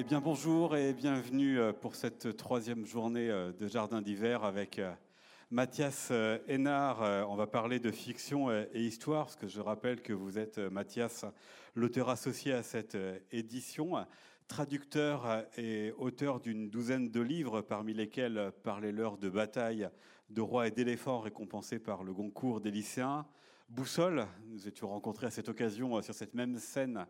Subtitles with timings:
[0.00, 4.78] Eh bien bonjour et bienvenue euh, pour cette troisième journée euh, de Jardin d'hiver avec
[4.78, 4.90] euh,
[5.50, 6.10] Mathias
[6.48, 7.28] Hénard.
[7.28, 11.26] On va parler de fiction et histoire, parce que je rappelle que vous êtes, Mathias,
[11.74, 12.96] l'auteur associé à cette
[13.30, 14.06] édition,
[14.48, 19.90] traducteur et auteur d'une douzaine de livres, parmi lesquels Parler l'heure de bataille
[20.30, 23.26] de rois et d'éléphants récompensés par le Goncourt des lycéens.
[23.68, 27.06] Boussole, nous étions rencontrés à cette occasion sur cette même scène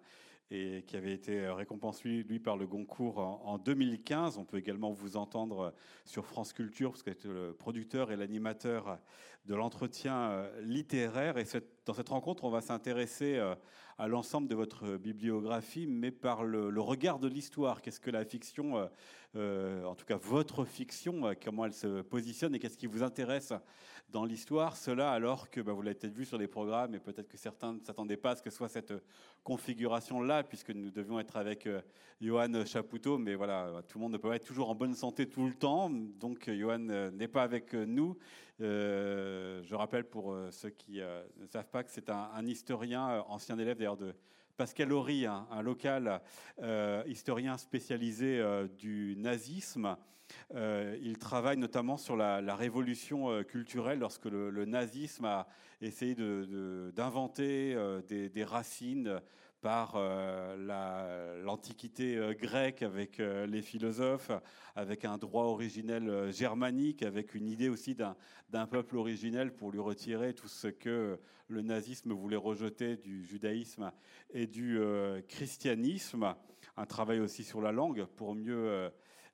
[0.50, 4.38] et qui avait été récompensé lui par le Goncourt en, 2015.
[4.38, 5.72] On peut également vous entendre
[6.04, 8.98] sur France Culture parce que vous êtes le producteur et l'animateur
[9.46, 11.38] de l'entretien euh, littéraire.
[11.38, 11.44] Et
[11.86, 13.54] dans cette rencontre, on va s'intéresser euh,
[13.98, 17.82] à l'ensemble de votre bibliographie, mais par le, regard de l'histoire.
[17.82, 18.88] Qu'est-ce que la fiction,
[19.36, 23.52] euh, en tout cas votre fiction, comment elle se positionne et qu'est-ce qui vous intéresse
[24.12, 27.28] dans l'histoire Cela alors que bah, vous l'avez peut-être vu sur les programmes et peut-être
[27.28, 28.92] que certains ne s'attendaient pas à ce que soit cette
[29.44, 31.68] configuration-là, puisque nous devions être avec
[32.20, 33.18] Johan Chapoutot.
[33.18, 35.54] Mais voilà, tout le monde ne peut pas être toujours en bonne santé tout le
[35.54, 35.90] temps.
[35.90, 38.16] Donc Johan n'est pas avec nous.
[38.58, 43.78] je rappelle pour ceux qui ne savent pas que c'est un, historien, euh, ancien élève
[43.78, 44.14] d'ailleurs de
[44.56, 46.20] Pascal Horry, un, local
[46.60, 49.96] euh, historien spécialisé euh, du nazisme.
[50.54, 55.46] Il travaille notamment sur la, révolution culturelle lorsque le, nazisme a
[55.80, 59.20] essayé d'inventer de, des, racines
[59.60, 64.30] par euh, l'Antiquité euh, grecque avec euh, les philosophes,
[64.74, 70.32] avec un droit originel germanique, avec une idée aussi d'un peuple originel pour lui retirer
[70.32, 71.18] tout ce que
[71.48, 73.90] le nazisme voulait rejeter du judaïsme
[74.30, 74.80] et du
[75.28, 76.34] christianisme.
[76.76, 78.90] Un travail aussi sur la langue pour mieux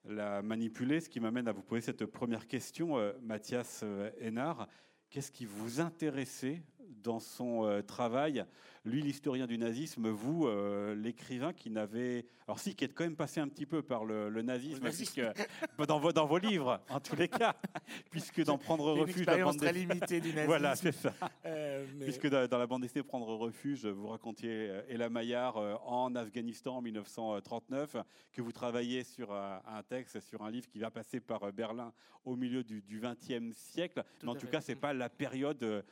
[0.09, 3.84] la manipuler, ce qui m'amène à vous poser cette première question, Mathias
[4.19, 4.69] Hénard.
[5.11, 6.62] Qu'est-ce qui vous intéressait
[7.03, 8.44] dans son euh, travail,
[8.86, 13.16] lui l'historien du nazisme, vous euh, l'écrivain qui n'avait, alors si, qui est quand même
[13.16, 15.20] passé un petit peu par le, nazisme, puisque,
[15.88, 17.56] dans, vos, dans vos livres, en tous les cas,
[18.10, 20.46] puisque dans Prendre refuge, la bande très limitée du nazisme.
[20.46, 21.12] voilà, c'est ça.
[21.44, 26.82] Euh, puisque dans, la bande dessinée Prendre refuge, vous racontiez Ella Maillard en Afghanistan en
[26.82, 27.96] 1939,
[28.32, 31.92] que vous travaillez sur un texte, sur un livre qui va passer par Berlin
[32.25, 34.04] au milieu du XXe siècle.
[34.22, 35.84] Mais en tout cas, c'est pas la période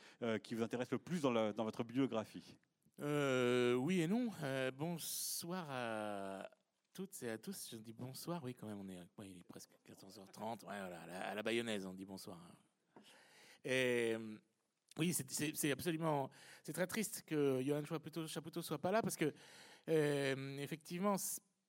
[0.43, 2.55] qui vous intéresse le plus dans, votre biographie
[3.01, 4.31] euh, Oui et non.
[4.43, 6.49] Euh, bonsoir à
[6.93, 7.69] toutes et à tous.
[7.71, 10.59] Je dis bonsoir, oui, quand même, on est, il est presque 14h30.
[10.63, 12.39] voilà, à la, bayonnaise, on dit bonsoir.
[13.65, 14.37] Euh,
[14.97, 16.29] oui, c'est absolument.
[16.63, 19.33] C'est très triste que Johan Chapoutot, soit pas là parce que,
[19.87, 21.15] effectivement,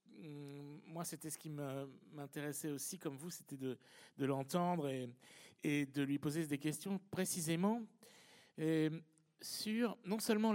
[0.08, 3.76] mm, moi, c'était ce qui m'intéressait aussi, comme vous, c'était de,
[4.18, 4.88] l'entendre
[5.64, 7.82] et, de lui poser des questions précisément
[9.40, 10.54] sur non seulement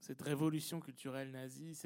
[0.00, 1.76] cette révolution culturelle nazie,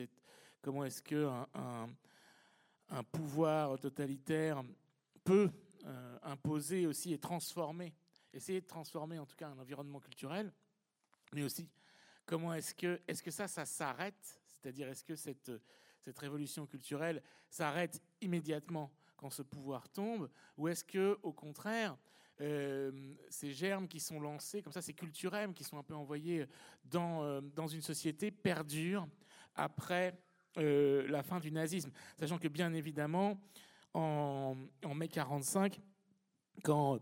[0.61, 4.63] comment est-ce que un, pouvoir totalitaire
[5.25, 5.51] peut
[5.85, 7.95] euh, imposer aussi et transformer,
[8.33, 10.53] essayer de transformer en tout cas un environnement culturel,
[11.33, 11.69] mais aussi
[12.27, 14.41] comment est-ce que, est-ce que ça, ça s'arrête?
[14.47, 15.53] C'est-à-dire, est-ce que cette,
[16.01, 20.31] cette révolution culturelle s'arrête immédiatement quand ce pouvoir tombe?
[20.57, 21.97] Ou est-ce que, au contraire,
[22.41, 22.91] euh,
[23.29, 26.47] ces germes qui sont lancés, comme ça, ces culturels qui sont un peu envoyés
[26.85, 29.07] dans, euh, dans une société perdurent
[29.55, 30.19] après
[30.57, 31.91] euh, la fin du nazisme.
[32.19, 33.41] Sachant que, bien évidemment,
[33.95, 34.57] en,
[34.95, 35.81] mai 45,
[36.65, 37.01] quand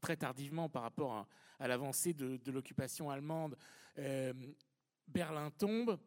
[0.00, 1.26] très tardivement par rapport
[1.58, 3.56] à, l'avancée de, l'occupation allemande,
[5.08, 5.98] Berlin tombe,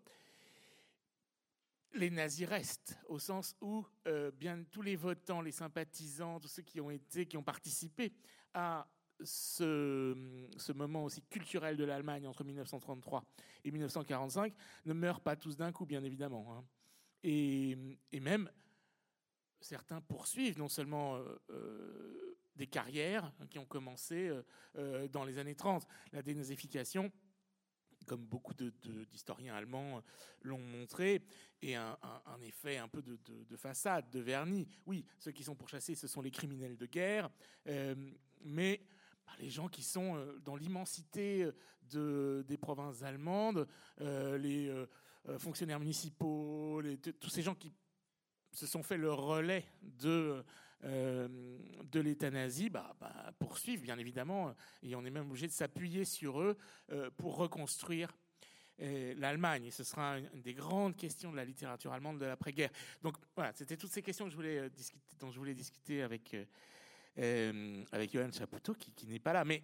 [1.94, 3.85] les nazis restent, au sens où
[4.38, 8.13] bien tous les votants, les sympathisants, tous ceux qui ont été, qui ont participé
[8.53, 8.88] à
[9.24, 10.13] ce,
[10.74, 13.24] moment aussi culturel de l'Allemagne entre 1933
[13.63, 14.53] et 1945
[14.86, 16.57] ne meurent pas tous d'un coup, bien évidemment.
[16.57, 16.65] Hein.
[17.24, 17.77] Et,
[18.19, 18.50] même
[19.59, 24.31] certains poursuivent non seulement euh, euh, des carrières qui ont commencé
[25.12, 27.12] dans les années 30, la dénazification
[28.06, 30.03] comme beaucoup d'historiens allemands
[30.42, 31.24] l'ont montré,
[31.62, 31.98] et un,
[32.42, 34.68] effet un peu de, façade, de vernis.
[34.86, 37.30] Oui, ceux qui sont pourchassés, ce sont les criminels de guerre,
[37.68, 37.95] euh,
[38.43, 38.81] mais
[39.25, 41.49] bah, les gens qui sont euh, dans l'immensité
[41.91, 43.67] des provinces allemandes,
[43.99, 44.73] euh, les
[45.39, 46.81] fonctionnaires municipaux,
[47.19, 47.73] tous ces gens qui
[48.53, 50.43] se sont fait le relais de,
[50.83, 51.27] euh,
[51.83, 56.57] de bah, bah, poursuivent bien évidemment, et on est même obligé de s'appuyer sur eux
[56.91, 58.15] euh, pour reconstruire
[58.81, 59.69] euh, l'Allemagne.
[59.71, 62.71] Ce sera une des grandes questions de la littérature allemande de l'après-guerre.
[63.01, 66.35] Donc voilà, c'était toutes ces questions dont je voulais discuter avec,
[67.17, 69.43] avec Johan Chapoutot, qui, qui n'est pas là.
[69.45, 69.63] Mais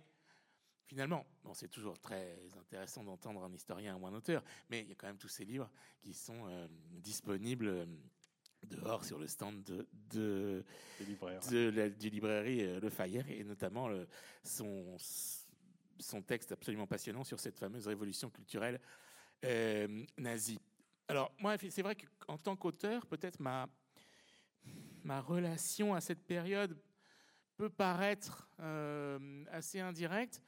[0.85, 4.91] finalement, bon, c'est toujours très intéressant d'entendre un historien ou un auteur, mais il y
[4.91, 5.69] a quand même tous ces livres
[6.01, 7.87] qui sont disponibles
[8.63, 10.65] dehors sur le stand de, de,
[11.51, 14.07] de la, du librairie Le Fayère et notamment le,
[14.43, 14.97] son,
[15.99, 18.81] son texte absolument passionnant sur cette fameuse révolution culturelle
[20.17, 20.59] nazie.
[21.07, 23.69] Alors moi, c'est vrai qu'en tant qu'auteur, peut-être ma,
[25.03, 26.77] ma relation à cette période
[27.57, 30.41] peut paraître euh, assez indirecte.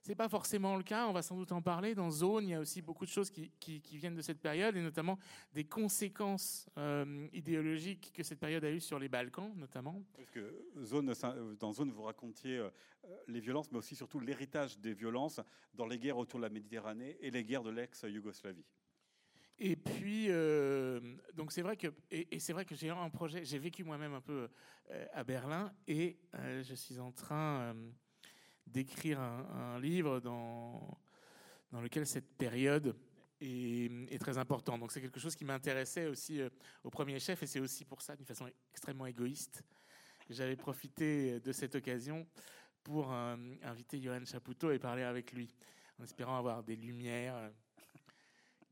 [0.00, 1.06] C'est pas forcément le cas.
[1.06, 1.94] On va sans doute en parler.
[1.94, 4.82] Dans Zone, il y a aussi beaucoup de choses qui, viennent de cette période, et
[4.82, 5.18] notamment
[5.54, 10.02] des conséquences euh, idéologiques que cette période a eues sur les Balkans, notamment.
[10.14, 12.68] Parce que dans Zone, vous racontiez euh,
[13.28, 15.40] les violences, mais aussi surtout l'héritage des violences
[15.72, 18.66] dans les guerres autour de la Méditerranée et les guerres de l'ex-Yougoslavie.
[19.58, 21.00] Et puis, euh,
[21.34, 21.86] donc c'est vrai que,
[22.38, 23.44] c'est vrai que j'ai un projet.
[23.44, 24.48] J'ai vécu moi-même un peu
[24.90, 27.74] euh, à Berlin, et euh, je suis en train
[28.66, 30.98] d'écrire un, livre dans
[31.70, 32.96] dans lequel cette période
[33.40, 34.80] est, très importante.
[34.80, 36.40] Donc c'est quelque chose qui m'intéressait aussi
[36.82, 39.62] au premier chef, et c'est aussi pour ça, d'une façon extrêmement égoïste,
[40.30, 42.26] j'avais profité de cette occasion
[42.82, 45.52] pour inviter Johan Chapoutot et parler avec lui,
[45.98, 47.50] en espérant avoir des lumières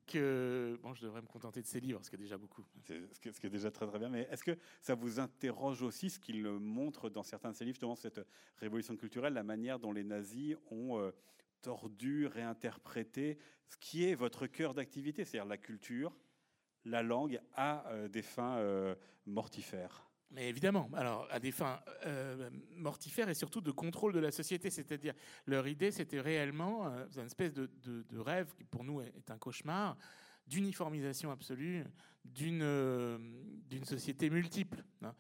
[0.06, 2.64] que bon, je devrais me contenter de ces livres, ce qui est déjà beaucoup.
[2.86, 4.08] ce, qui est, déjà très très bien.
[4.08, 7.74] Mais est-ce que ça vous interroge aussi ce qu'il montre dans certains de ses livres,
[7.74, 8.20] justement cette
[8.58, 11.10] révolution culturelle, la manière dont les nazis ont euh,
[11.62, 13.38] tordu, réinterprété
[13.68, 16.14] ce qui est votre cœur d'activité, c'est-à-dire la culture,
[16.84, 18.94] la langue, à euh, des fins euh,
[19.26, 20.11] mortifères?
[20.32, 24.70] Mais évidemment, alors à des fins euh, mortifères et surtout de contrôle de la société,
[24.70, 25.12] c'est-à-dire
[25.46, 27.68] leur idée, c'était réellement euh, une espèce de,
[28.18, 29.96] rêve qui pour nous est un cauchemar
[30.46, 31.84] d'uniformisation absolue
[32.24, 33.18] d'une euh,
[33.84, 34.82] société multiple.
[35.02, 35.14] Hein.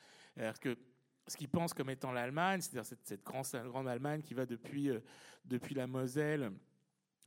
[0.60, 0.78] que
[1.28, 4.90] ce qu'ils pensent comme étant l'Allemagne, c'est-à-dire cette, cette, grande, Allemagne qui va depuis
[5.44, 6.52] depuis la Moselle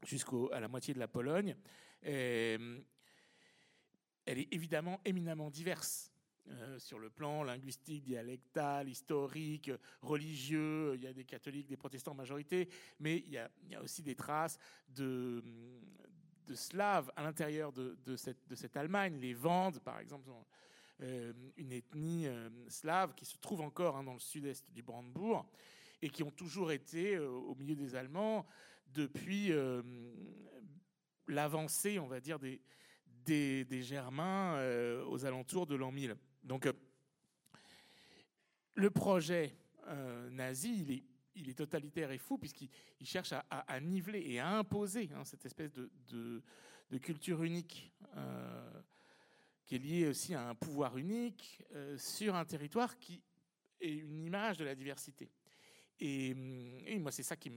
[0.04, 1.56] jusqu'à la moitié de la Pologne,
[2.02, 2.84] elle
[4.26, 6.12] est évidemment éminemment diverse
[6.52, 9.72] euh, sur le plan linguistique, dialectal, historique,
[10.04, 10.94] religieux.
[10.94, 12.70] Il y a des catholiques, des protestants en majorité,
[13.00, 13.50] mais il y a,
[13.82, 14.60] aussi des traces
[14.90, 15.44] de,
[16.54, 19.18] slaves à l'intérieur de, cette, Allemagne.
[19.20, 20.46] Les Vandes, par exemple, sont
[21.02, 25.48] euh, une ethnie euh, slave qui se trouve encore hein, dans le sud-est du Brandebourg
[26.04, 28.46] et qui ont toujours été au milieu des Allemands
[28.94, 29.52] depuis
[31.28, 32.62] l'avancée, on va dire, des,
[33.08, 34.60] des, des Germains
[35.08, 36.16] aux alentours de l'an 1000.
[36.46, 36.74] Donc, euh,
[38.76, 39.58] le projet
[39.88, 41.04] euh, nazi,
[41.36, 42.70] il est, totalitaire et fou puisqu'il
[43.04, 46.42] cherche à, niveler et à imposer hein, cette espèce de,
[47.02, 48.82] culture unique euh,
[49.66, 51.62] qui est liée aussi à un pouvoir unique
[51.98, 53.22] sur un territoire qui
[53.82, 55.30] est une image de la diversité.
[56.00, 56.34] Et,
[57.00, 57.50] moi, c'est ça qui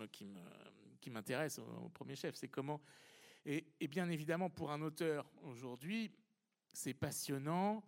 [1.11, 2.81] m'intéresse au, premier chef, c'est comment.
[3.45, 6.11] Et, bien évidemment, pour un auteur aujourd'hui,
[6.73, 7.85] c'est passionnant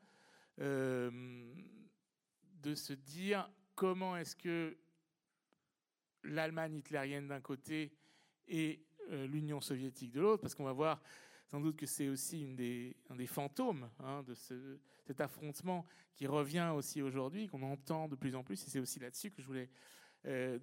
[0.60, 1.54] de
[2.74, 4.76] se dire comment est-ce que
[6.24, 7.92] l'Allemagne hitlérienne d'un côté
[8.46, 11.02] et euh, l'Union soviétique de l'autre, parce qu'on va voir
[11.50, 12.46] sans doute que c'est aussi
[13.08, 18.14] un des fantômes hein, de ce, cet affrontement qui revient aussi aujourd'hui, qu'on entend de
[18.14, 19.68] plus en plus, et c'est aussi là-dessus que je voulais
[20.26, 20.58] euh,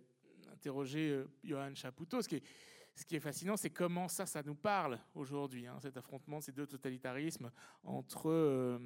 [0.54, 2.22] interroger Johan Chapoutot.
[2.22, 6.52] Ce qui est, fascinant, c'est comment ça, ça nous parle aujourd'hui, hein, cet affrontement, ces
[6.52, 7.52] deux totalitarismes
[7.84, 8.80] entre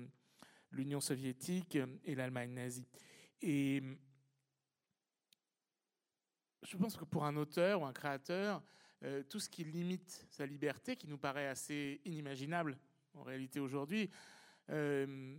[0.71, 2.87] l'Union soviétique et l'Allemagne nazie.
[3.41, 3.81] Et
[6.63, 8.63] je pense que pour un auteur ou un créateur,
[9.03, 12.77] euh, tout ce qui limite sa liberté, qui nous paraît assez inimaginable
[13.15, 14.09] en réalité aujourd'hui,
[14.69, 15.37] euh,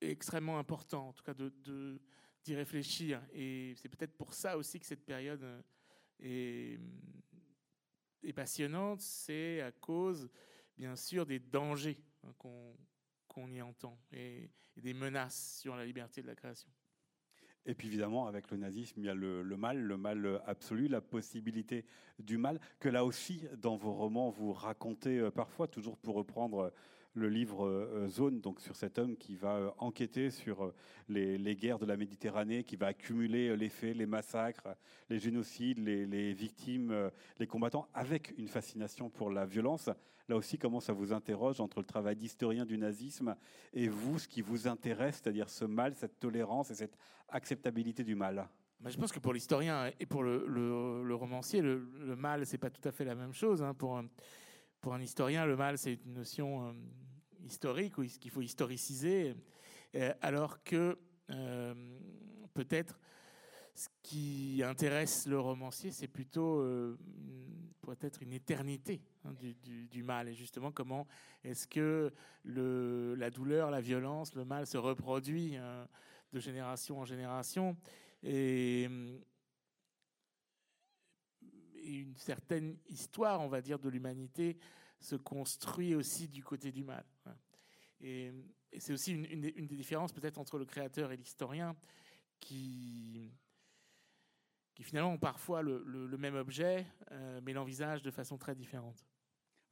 [0.00, 2.00] est extrêmement important, en tout cas d'y de,
[2.42, 3.22] d'y réfléchir.
[3.32, 5.46] Et c'est peut-être pour ça aussi que cette période
[6.20, 6.80] est,
[8.22, 10.30] est passionnante, c'est à cause,
[10.78, 12.74] bien sûr, des dangers hein, qu'on
[13.30, 16.70] qu'on y entend et, des menaces sur la liberté de la création.
[17.66, 21.02] Et puis évidemment, avec le nazisme, il y a le, mal, le mal absolu, la
[21.02, 21.84] possibilité
[22.18, 26.72] du mal, que là aussi, dans vos romans, vous racontez euh, parfois, toujours pour reprendre
[27.14, 30.74] le livre euh, Zone, donc sur cet homme qui va euh, enquêter sur euh,
[31.08, 34.68] les, guerres de la Méditerranée, qui va accumuler les faits, les massacres,
[35.08, 39.90] les génocides, les, victimes, les combattants, avec une fascination pour la violence.
[40.28, 43.34] Là aussi, comment ça vous interroge entre le travail d'historien du nazisme
[43.72, 46.96] et vous, ce qui vous intéresse, c'est-à-dire ce mal, cette tolérance et cette
[47.28, 48.48] acceptabilité du mal?
[48.86, 52.86] Je pense que pour l'historien et pour le, romancier, le, le mal, c'est pas tout
[52.88, 53.62] à fait la même chose.
[53.62, 53.74] Hein.
[54.80, 56.72] Pour un historien, le mal, c'est une notion euh,
[57.44, 59.34] historique ou qu'il faut historiciser,
[59.94, 60.98] euh, alors que
[61.30, 61.74] euh,
[62.54, 62.98] peut-être
[63.74, 66.62] ce qui intéresse le romancier, c'est plutôt
[67.80, 69.32] peut-être une éternité hein,
[69.90, 70.28] du, mal.
[70.28, 71.06] Et justement, comment
[71.44, 72.12] est-ce que
[72.44, 75.88] la douleur, la violence, le mal se reproduit hein,
[76.32, 77.76] de génération en génération?
[78.22, 78.86] Et,
[81.82, 84.58] une certaine histoire, on va dire, de l'humanité
[84.98, 87.04] se construit aussi du côté du mal.
[88.00, 88.32] Et,
[88.78, 91.74] c'est aussi une, des, différences peut-être entre le créateur et l'historien
[92.38, 93.32] qui,
[94.74, 99.04] qui finalement ont parfois le, même objet, euh, mais l'envisagent de façon très différente.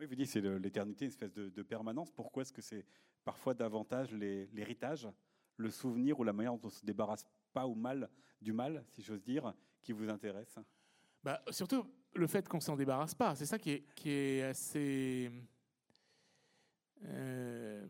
[0.00, 2.10] Oui, vous dites c'est l'éternité, une espèce de, permanence.
[2.10, 2.84] Pourquoi est-ce que c'est
[3.24, 5.08] parfois davantage l'héritage,
[5.56, 8.10] le souvenir ou la manière dont on se débarrasse pas ou mal
[8.40, 10.58] du mal, si j'ose dire, qui vous intéresse?
[11.22, 13.34] Bah, Surtout le fait qu'on s'en débarrasse pas.
[13.34, 15.30] C'est ça qui est, assez
[17.04, 17.86] euh,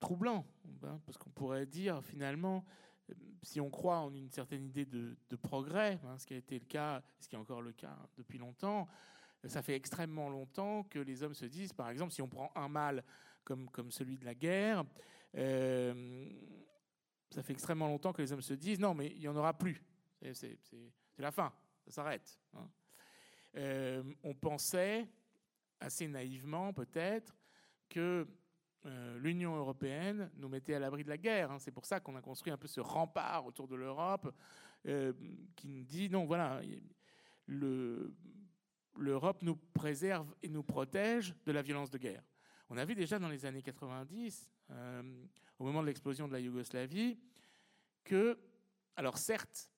[0.00, 0.44] troublant.
[0.84, 2.64] Hein, parce qu'on pourrait dire finalement,
[3.42, 6.64] si on croit en une certaine idée de, progrès, hein, ce qui a été le
[6.64, 8.88] cas, ce qui est encore le cas depuis longtemps,
[9.44, 12.68] ça fait extrêmement longtemps que les hommes se disent, par exemple, si on prend un
[12.68, 13.02] mal
[13.44, 14.84] comme, celui de la guerre,
[15.36, 16.30] euh,
[17.30, 19.56] ça fait extrêmement longtemps que les hommes se disent, non, mais il n'y en aura
[19.56, 19.82] plus.
[20.32, 20.58] C'est
[21.18, 21.52] la fin,
[21.84, 22.38] ça s'arrête.
[22.54, 22.68] Hein.
[23.56, 25.06] Euh, on pensait,
[25.80, 27.36] assez naïvement peut-être,
[27.88, 28.26] que
[28.86, 31.50] euh, l'Union européenne nous mettait à l'abri de la guerre.
[31.50, 31.58] Hein.
[31.58, 34.34] C'est pour ça qu'on a construit un peu ce rempart autour de l'Europe
[34.86, 35.12] euh,
[35.54, 36.60] qui nous dit, non, voilà,
[38.96, 42.22] l'Europe nous préserve et nous protège de la violence de guerre.
[42.70, 44.50] On a vu déjà dans les années 90,
[45.58, 47.18] au moment de l'explosion de la Yougoslavie,
[48.02, 48.38] que,
[48.96, 49.71] alors certes,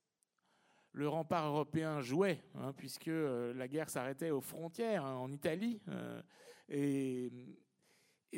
[0.94, 5.80] le rempart européen jouait, hein, puisque euh, la guerre s'arrêtait aux frontières, hein, en Italie
[5.88, 6.22] euh,
[6.68, 7.30] et,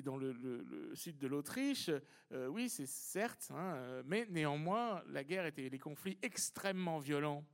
[0.03, 1.91] dans le, sud de l'Autriche.
[2.33, 7.45] Euh, oui, c'est certes, hein, mais néanmoins, la guerre était, les conflits extrêmement violents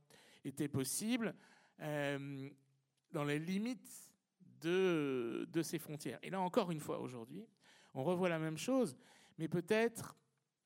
[0.43, 1.33] étaient possibles
[1.79, 4.11] dans les limites
[4.61, 6.19] de, de ces frontières.
[6.21, 7.45] Et là, encore une fois, aujourd'hui,
[7.93, 8.97] on revoit la même chose,
[9.37, 10.17] mais peut-être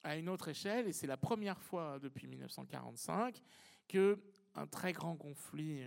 [0.03, 3.41] à une autre échelle, et c'est la première fois depuis 1945
[3.87, 4.19] que
[4.55, 5.83] un très grand conflit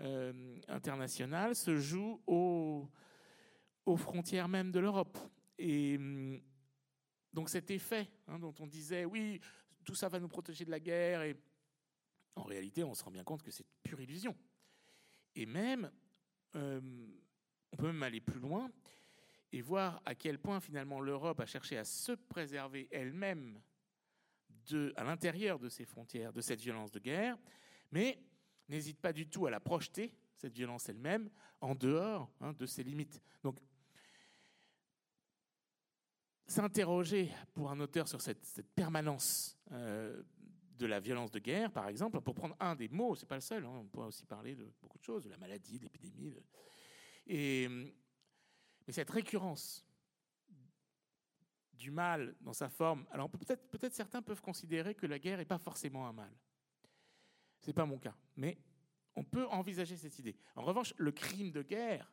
[0.00, 2.88] euh, international se joue aux,
[3.96, 5.18] frontières même de l'Europe.
[5.58, 6.40] Et hum,
[7.32, 9.40] donc cet effet hein, dont on disait, oui,
[9.84, 11.36] tout ça va nous protéger de la guerre, et
[12.36, 14.36] en réalité, on se rend bien compte que c'est pure illusion.
[15.36, 15.90] Et même,
[16.56, 16.80] euh,
[17.72, 18.70] on peut même aller plus loin
[19.52, 23.60] et voir à quel point finalement l'Europe a cherché à se préserver elle-même
[24.96, 27.36] à l'intérieur de ses frontières de cette violence de guerre,
[27.92, 28.18] mais
[28.68, 31.30] n'hésite pas du tout à la projeter, cette violence elle-même,
[31.60, 33.20] en dehors hein, de ses limites.
[33.42, 33.58] Donc,
[36.46, 38.66] s'interroger pour un auteur sur cette, cette
[39.72, 40.22] euh,
[40.78, 43.40] de la violence de guerre, par exemple, pour prendre un des mots, c'est pas le
[43.40, 46.34] seul, hein, on pourrait aussi parler de beaucoup de choses, de la maladie, de l'épidémie,
[47.26, 47.68] et
[48.86, 49.84] mais cette récurrence
[51.84, 55.44] du mal dans sa forme, alors peut-être peut certains peuvent considérer que la guerre n'est
[55.44, 56.32] pas forcément un mal.
[57.60, 58.56] Ce n'est pas mon cas, mais
[59.14, 60.34] on peut envisager cette idée.
[60.56, 62.10] En revanche, le crime de guerre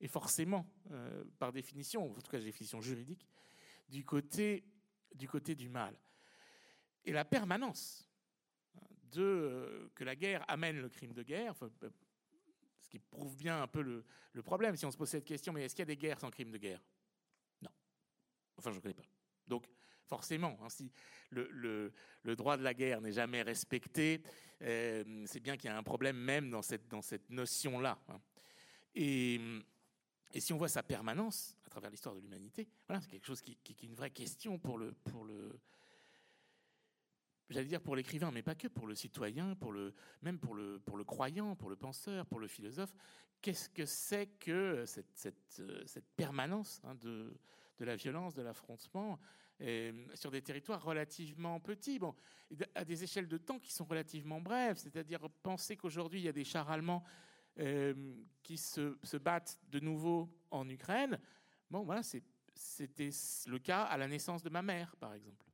[0.00, 3.28] est forcément, euh, par définition, en tout cas définition juridique,
[3.90, 4.64] du côté,
[5.54, 5.94] du mal.
[7.04, 8.08] Et la permanence
[9.12, 13.66] de euh, que la guerre amène le crime de guerre, ce qui prouve bien un
[13.66, 14.76] peu le, problème.
[14.76, 16.50] Si on se pose cette question, mais est-ce qu'il y a des guerres sans crime
[16.50, 16.80] de guerre?
[18.58, 19.04] Enfin, je ne connais pas.
[19.46, 19.66] Donc,
[20.06, 20.90] forcément, hein, si
[21.30, 21.92] le,
[22.36, 24.22] droit de la guerre n'est jamais respecté,
[24.62, 27.98] euh, c'est bien qu'il y a un problème même dans cette, notion-là.
[28.08, 28.20] Hein.
[28.94, 29.40] Et,
[30.38, 33.56] si on voit sa permanence à travers l'histoire de l'humanité, voilà, c'est quelque chose qui,
[33.68, 35.58] est une vraie question pour le, pour le,
[37.48, 40.78] j'allais dire pour l'écrivain, mais pas que, pour le citoyen, pour le, même pour le,
[40.80, 42.92] pour le croyant, pour le penseur, pour le philosophe.
[43.40, 45.84] Qu'est-ce que c'est que cette, euh,
[46.16, 47.32] permanence hein, de,
[47.78, 49.18] de la violence, de l'affrontement
[50.14, 52.14] sur des territoires relativement petits, bon,
[52.74, 56.32] à des échelles de temps qui sont relativement brèves, c'est-à-dire penser qu'aujourd'hui il y a
[56.32, 57.02] des chars allemands
[57.58, 57.94] euh,
[58.42, 61.18] qui se, battent de nouveau en Ukraine.
[61.70, 63.10] Bon, voilà, c'était
[63.46, 65.46] le cas à la naissance de ma mère, par exemple.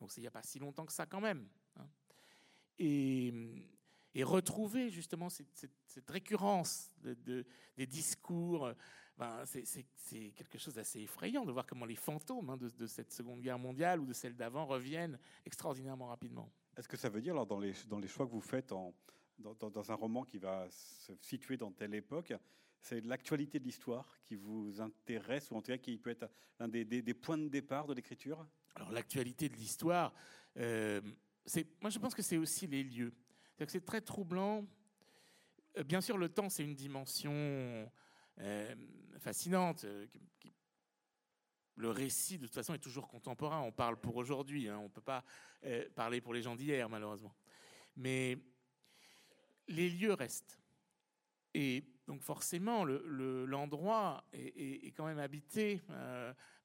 [0.00, 1.48] Donc il n'y a pas si longtemps que ça quand même.
[1.76, 1.86] Hein.
[2.78, 3.32] Et,
[4.12, 7.46] et, retrouver justement cette, cette, récurrence de,
[7.76, 8.72] des discours,
[9.18, 13.40] ben, c'est quelque chose d'assez effrayant de voir comment les fantômes hein, de, cette Seconde
[13.40, 16.50] Guerre mondiale ou de celle d'avant reviennent extraordinairement rapidement.
[16.76, 18.94] Est-ce que ça veut dire, alors, dans, les, dans les choix que vous faites en,
[19.38, 22.34] dans, dans, un roman qui va se situer dans telle époque,
[22.82, 26.28] c'est l'actualité de l'histoire qui vous intéresse, ou en tout cas qui peut être
[26.60, 28.46] l'un des, des, des points de départ de l'écriture?
[28.74, 30.12] Alors l'actualité de l'histoire,
[30.58, 31.00] euh,
[31.80, 33.12] moi, je pense que c'est aussi les lieux.
[33.68, 34.66] C'est très troublant.
[35.78, 37.90] Euh, bien sûr, le temps, c'est une dimension
[39.18, 39.84] fascinante.
[39.84, 40.06] Euh,
[41.76, 43.60] le récit, de toute façon, est toujours contemporain.
[43.60, 44.68] On parle pour aujourd'hui.
[44.68, 44.78] Hein.
[44.78, 45.22] On ne peut pas
[45.94, 47.34] parler pour les gens d'hier, malheureusement.
[47.96, 48.38] Mais
[49.68, 50.58] les lieux restent.
[51.52, 55.82] Et donc forcément, l'endroit le, est, quand même habité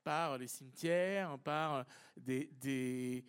[0.04, 1.86] par les cimetières, par
[2.16, 3.26] des,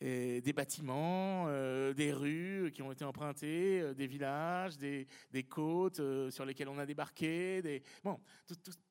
[0.00, 5.06] des bâtiments, euh, des rues qui ont été empruntées, euh, des villages, des,
[5.48, 7.62] côtes euh, sur lesquelles on a débarqué.
[7.62, 7.82] Des...
[8.04, 8.20] Bon,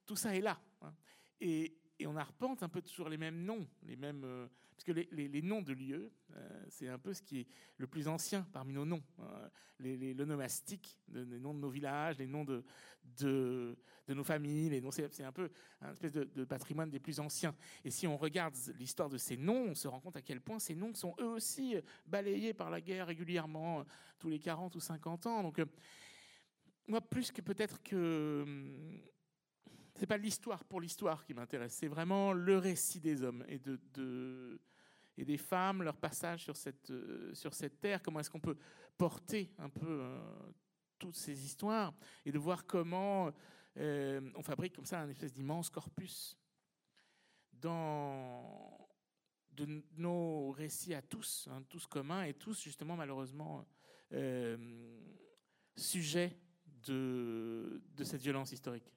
[0.05, 0.59] tout ça est là.
[0.81, 0.93] Hein.
[1.39, 5.41] Et, et, on arpente un peu toujours les mêmes noms, les mêmes, parce que les,
[5.41, 8.85] noms de lieux, euh, c'est un peu ce qui est le plus ancien parmi nos
[8.85, 9.01] noms.
[9.19, 9.49] Hein.
[9.79, 12.63] Les, le nomastique, les noms de nos villages, les noms de,
[13.19, 13.75] de,
[14.07, 15.49] de nos familles, les noms, c'est, un peu
[15.81, 17.55] un espèce de, patrimoine des plus anciens.
[17.83, 20.59] Et si on regarde l'histoire de ces noms, on se rend compte à quel point
[20.59, 21.75] ces noms sont eux aussi
[22.05, 23.83] balayés par la guerre régulièrement,
[24.19, 25.41] tous les 40 ou 50 ans.
[25.41, 25.65] Donc, euh,
[26.87, 28.45] moi, plus que peut-être que
[29.97, 33.59] hum, c'est pas l'histoire pour l'histoire qui m'intéresse, c'est vraiment le récit des hommes et
[33.59, 34.59] de, de
[35.17, 38.57] et des femmes, leur passage sur cette, euh, sur cette terre, comment est-ce qu'on peut
[38.97, 40.19] porter un peu euh,
[40.99, 41.93] toutes ces histoires
[42.25, 43.31] et de voir comment
[43.77, 46.37] euh, on fabrique comme ça un espèce d'immense corpus
[47.53, 48.77] dans
[49.51, 53.67] de nos récits à tous, hein, tous communs et tous justement malheureusement
[55.75, 56.37] sujets
[56.85, 58.93] de cette violence historique.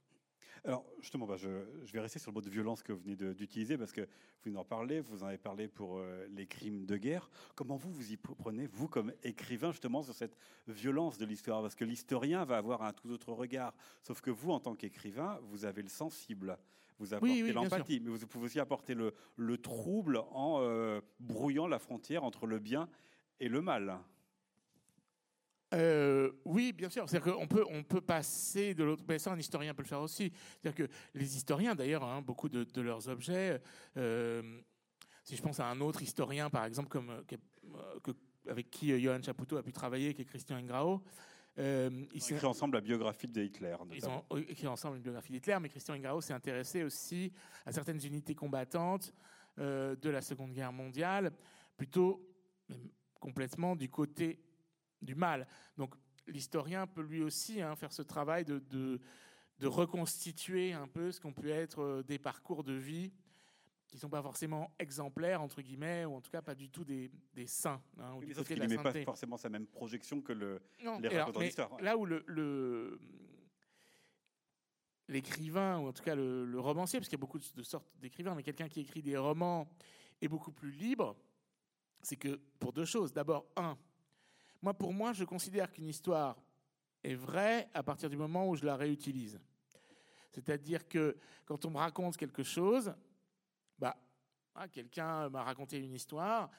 [0.65, 1.49] Alors, justement, bah, je,
[1.93, 4.09] vais rester sur le mot de violence que vous venez d'utiliser parce que vous
[4.45, 7.31] venez d'en parler, vous en avez parlé pour euh, les crimes de guerre.
[7.55, 10.37] Comment vous, vous y prenez, vous, comme écrivain, justement, sur cette
[10.69, 11.63] violence de l'histoire?
[11.63, 13.75] Parce que l'historien va avoir un tout autre regard.
[14.03, 16.59] Sauf que vous, en tant qu'écrivain, vous avez le sensible.
[16.99, 21.79] Vous apportez l'empathie, mais vous pouvez aussi apporter le, le trouble en euh, brouillant la
[21.79, 22.91] frontière entre le bien
[23.41, 23.99] et le mal.
[25.75, 27.09] Euh, oui, bien sûr.
[27.09, 29.05] C'est-à-dire qu'on peut, on peut passer de l'autre.
[29.19, 30.33] ça, un historien peut le faire aussi.
[30.61, 33.61] C'est-à-dire que les historiens, d'ailleurs, hein, beaucoup de, leurs objets.
[33.97, 34.61] Euh,
[35.23, 38.13] si je pense à un autre historien, par exemple, comme euh,
[38.49, 41.03] avec qui Johan Chapoutot a pu travailler, qui est Christian Ingrao.
[41.57, 43.77] ils ont écrit ensemble la biographie de Hitler.
[43.93, 47.33] Ils ont écrit ensemble une biographie d'Hitler, mais Christian Ingrao s'est intéressé aussi
[47.67, 49.13] à certaines unités combattantes
[49.59, 51.33] de la Seconde Guerre mondiale,
[51.77, 52.27] plutôt
[53.21, 54.41] complètement du côté
[55.03, 55.47] du mal.
[55.77, 55.95] Donc
[56.27, 59.01] l'historien peut lui aussi hein, faire ce travail de, de,
[59.63, 63.13] reconstituer un peu ce qu'ont pu être euh, des parcours de vie
[63.87, 66.85] qui ne sont pas forcément exemplaires, entre guillemets, ou en tout cas pas du tout
[66.85, 67.83] des, des saints.
[67.99, 70.63] Hein, oui, qu'il pas forcément sa même projection que le,
[71.01, 71.81] les raconteurs d'histoire.
[71.81, 72.99] Là où le,
[75.09, 78.37] l'écrivain, ou en tout cas le, romancier, parce qu'il y a beaucoup de sortes d'écrivains,
[78.37, 79.69] mais quelqu'un qui écrit des romans
[80.23, 81.17] est beaucoup plus libre,
[82.01, 83.13] c'est que pour deux choses.
[83.13, 83.77] D'abord, un,
[84.63, 86.37] moi, pour moi, je considère qu'une histoire
[87.03, 89.41] est vraie à partir du moment où je la réutilise.
[90.31, 92.95] C'est-à-dire que quand on me raconte quelque chose,
[93.79, 93.97] bah,
[94.55, 96.51] ah, quelqu'un m'a raconté une histoire,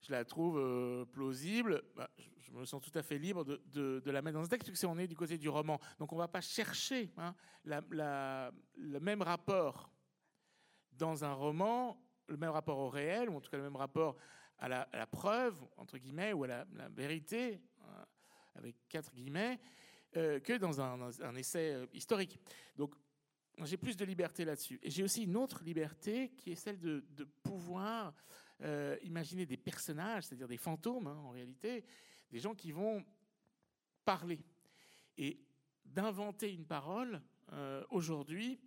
[0.00, 4.10] je la trouve euh, plausible, bah, je, me sens tout à fait libre de, de,
[4.10, 5.80] la mettre dans un texte, puisque on est du côté du roman.
[5.98, 9.90] Donc on ne va pas chercher hein, le même rapport
[10.92, 14.16] dans un roman, le même rapport au réel, ou en tout cas le même rapport
[14.58, 18.04] à la, preuve, entre guillemets, ou à la, vérité, euh,
[18.54, 19.58] avec quatre guillemets,
[20.16, 22.38] euh, que dans un, essai euh, historique.
[22.76, 22.94] Donc,
[23.64, 24.78] j'ai plus de liberté là-dessus.
[24.82, 27.02] Et j'ai aussi une autre liberté qui est celle de,
[27.42, 28.14] pouvoir
[29.02, 31.84] imaginer des personnages, c'est-à-dire des fantômes, hein, en réalité,
[32.30, 33.04] des gens qui vont
[34.02, 34.42] parler.
[35.18, 35.38] Et
[35.84, 37.20] d'inventer une parole,
[37.90, 38.58] aujourd'hui,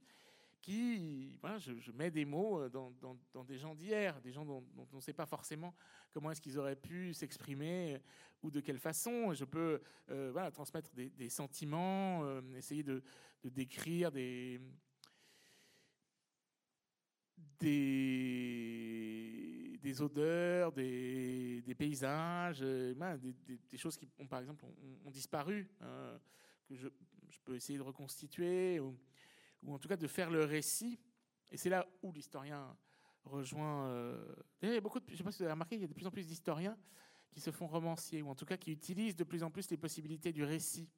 [0.62, 5.02] qui, je, mets des mots euh, dans, des gens d'hier, des gens dont, on ne
[5.02, 5.74] sait pas forcément
[6.12, 8.00] comment est-ce qu'ils auraient pu s'exprimer euh,
[8.44, 9.34] ou de quelle façon.
[9.34, 13.02] Je peux euh, transmettre des, sentiments, essayer de,
[13.44, 14.62] décrire des,
[17.60, 18.60] des,
[20.02, 24.66] odeurs, des, paysages, des, choses qui, par exemple,
[25.06, 25.70] ont, disparu,
[26.66, 26.88] que je,
[27.44, 28.80] peux essayer de reconstituer.
[29.64, 31.00] Ou en tout cas de faire le récit.
[31.52, 32.76] Et c'est là où l'historien
[33.24, 33.88] rejoint.
[33.88, 35.82] Euh, il y a beaucoup de, je ne sais pas si vous avez remarqué, il
[35.82, 36.78] y a de plus en plus d'historiens
[37.32, 39.78] qui se font romanciers, ou en tout cas qui utilisent de plus en plus les
[39.78, 40.90] possibilités du récit.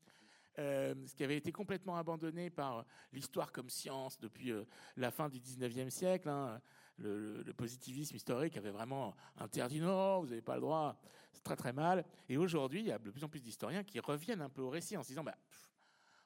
[0.60, 4.66] Euh, ce qui avait été complètement abandonné par l'histoire comme science depuis euh,
[4.98, 6.28] la fin du 19e siècle.
[6.28, 6.62] Hein.
[6.98, 11.00] Le, positivisme historique avait vraiment interdit non, vous n'avez pas le droit,
[11.32, 12.06] c'est très très mal.
[12.28, 14.70] Et aujourd'hui, il y a de plus en plus d'historiens qui reviennent un peu au
[14.70, 15.38] récit en se disant, bah,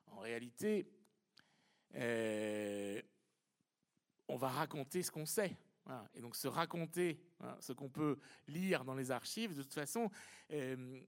[0.07, 0.87] en réalité,
[1.95, 3.01] euh,
[4.27, 5.55] on va raconter ce qu'on sait.
[6.15, 8.17] Et donc se raconter hein, ce qu'on peut
[8.47, 10.09] lire dans les archives, de toute façon,
[10.51, 10.99] euh,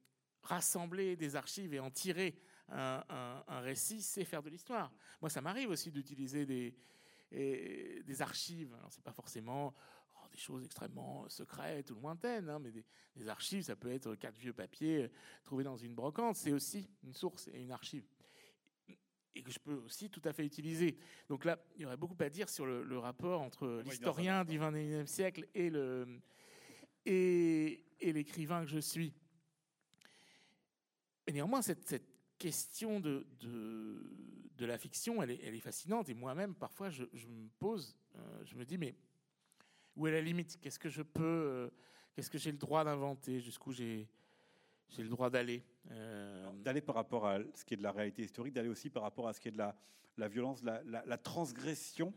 [0.43, 4.93] rassembler des archives et en tirer un, récit, c'est faire de l'histoire.
[5.21, 6.75] Moi, ça m'arrive aussi d'utiliser des,
[7.31, 8.73] des archives.
[8.75, 9.73] Alors, c'est pas forcément
[10.15, 14.37] oh, des choses extrêmement secrètes ou lointaines, hein, mais des, archives, ça peut être quatre
[14.37, 15.11] vieux papiers euh,
[15.43, 16.35] trouvés dans une brocante.
[16.35, 18.05] C'est aussi une source et une archive
[19.37, 20.97] et que je peux aussi tout à fait utiliser.
[21.29, 25.07] Donc là, il y aurait beaucoup à dire sur le, rapport entre l'historien du XXIe
[25.07, 26.07] siècle et le
[27.05, 29.13] et, et l'écrivain que je suis.
[31.25, 34.01] Mais néanmoins, cette, cette question de, de,
[34.57, 36.09] de, la fiction, elle est, elle est fascinante.
[36.09, 38.95] Et moi-même, parfois, je, je, me pose, euh, je me dis, mais
[39.95, 40.59] où est la limite?
[40.59, 41.69] Qu'est-ce que je peux, euh,
[42.13, 43.39] qu'est-ce que j'ai le droit d'inventer?
[43.39, 44.09] Jusqu'où j'ai
[44.89, 45.63] j'ai le droit d'aller.
[45.91, 49.03] Euh, d'aller par rapport à ce qui est de la réalité historique, d'aller aussi par
[49.03, 49.75] rapport à ce qui est de la,
[50.17, 52.13] la violence, la, la, transgression.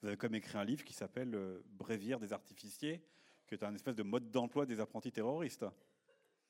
[0.00, 3.02] Vous avez comme écrit un livre qui s'appelle euh, Bréviaire des artificiers,
[3.46, 5.64] qui est un espèce de mode d'emploi des apprentis terroristes.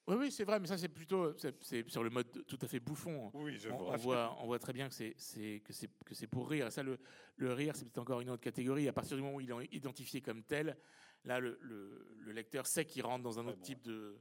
[0.07, 2.79] Oui, oui, c'est vrai, mais ça c'est plutôt c'est sur le mode tout à fait
[2.79, 3.31] bouffon.
[3.33, 5.15] Oui, je on, voit, on voit très bien que c'est
[5.65, 6.71] que c'est que c'est pour rire.
[6.71, 6.99] Ça, le,
[7.37, 8.87] le rire, c'est peut-être encore une autre catégorie.
[8.87, 10.77] À partir du moment où il est identifié comme tel,
[11.25, 14.19] là, le, le, lecteur sait qu'il rentre dans un autre type de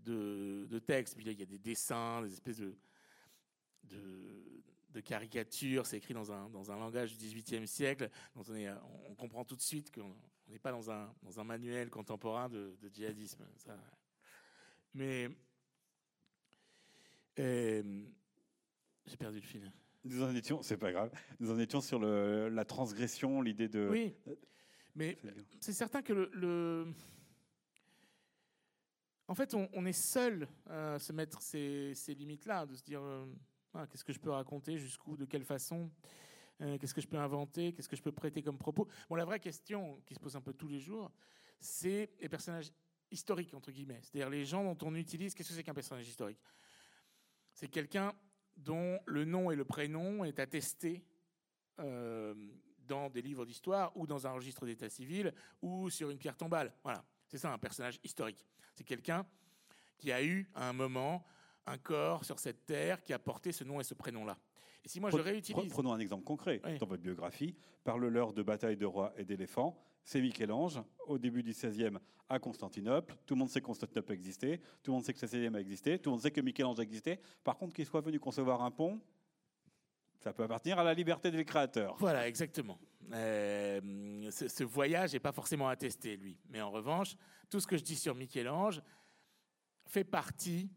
[0.00, 1.14] de, de texte.
[1.16, 2.74] Puis là, il y a des dessins, des espèces de,
[3.84, 5.86] de, caricatures.
[5.86, 8.10] C'est écrit dans un, dans un langage du XVIIIe siècle.
[8.34, 8.68] Donc on, est,
[9.08, 10.16] on, comprend tout de suite qu'on
[10.48, 13.46] n'est pas dans un, dans un manuel contemporain de, djihadisme.
[13.56, 13.78] Ça.
[14.94, 15.28] Mais
[17.38, 18.02] euh,
[19.06, 19.72] j'ai perdu le fil.
[20.04, 21.12] Nous en étions, c'est pas grave.
[21.38, 23.88] Nous en étions sur le, la transgression, l'idée de.
[23.88, 24.14] Oui,
[24.94, 25.16] mais
[25.60, 26.92] c'est certain que le
[29.28, 33.26] en fait, on, est seul à se mettre ces, limites-là, de se dire euh,
[33.74, 35.90] ah, qu'est-ce que je peux raconter, jusqu'où, de quelle façon,
[36.62, 38.88] euh, qu'est-ce que je peux inventer, qu'est-ce que je peux prêter comme propos.
[39.10, 41.12] Bon, la vraie question qui se pose un peu tous les jours,
[41.60, 42.72] c'est les personnages
[43.10, 44.00] historiques, entre guillemets.
[44.02, 46.40] C'est-à-dire les gens dont on utilise, qu'est-ce que c'est qu'un personnage historique?
[47.52, 48.14] C'est quelqu'un
[48.56, 51.04] dont le nom et le prénom est attesté
[51.80, 52.34] euh,
[52.86, 56.72] dans des livres d'histoire ou dans un registre d'état civil ou sur une pierre tombale.
[56.82, 58.44] Voilà, c'est ça un personnage historique.
[58.74, 59.26] C'est quelqu'un
[59.96, 61.24] qui a eu à un moment
[61.66, 64.38] un corps sur cette terre qui a porté ce nom et ce prénom-là.
[64.84, 65.70] Et si moi je réutilise.
[65.70, 66.60] Prenons un exemple concret.
[66.80, 69.76] Dans votre biographie, parle-leur de bataille de rois et d'éléphants.
[70.04, 71.98] C'est Michel-Ange, au début du XVIe
[72.30, 73.14] à Constantinople.
[73.26, 75.60] Tout le monde sait que Constantinople existait, tout le monde sait que le XVIe a
[75.60, 77.20] existé, tout le monde sait que Michel-Ange existait.
[77.44, 79.00] Par contre, qu'il soit venu concevoir un pont,
[80.18, 81.96] ça peut appartenir à la liberté des créateurs.
[81.98, 82.78] Voilà, exactement.
[83.12, 86.38] Euh, ce, voyage n'est pas forcément attesté, lui.
[86.48, 87.16] Mais en revanche,
[87.48, 88.82] tout ce que je dis sur Michel-Ange
[89.86, 90.70] fait partie,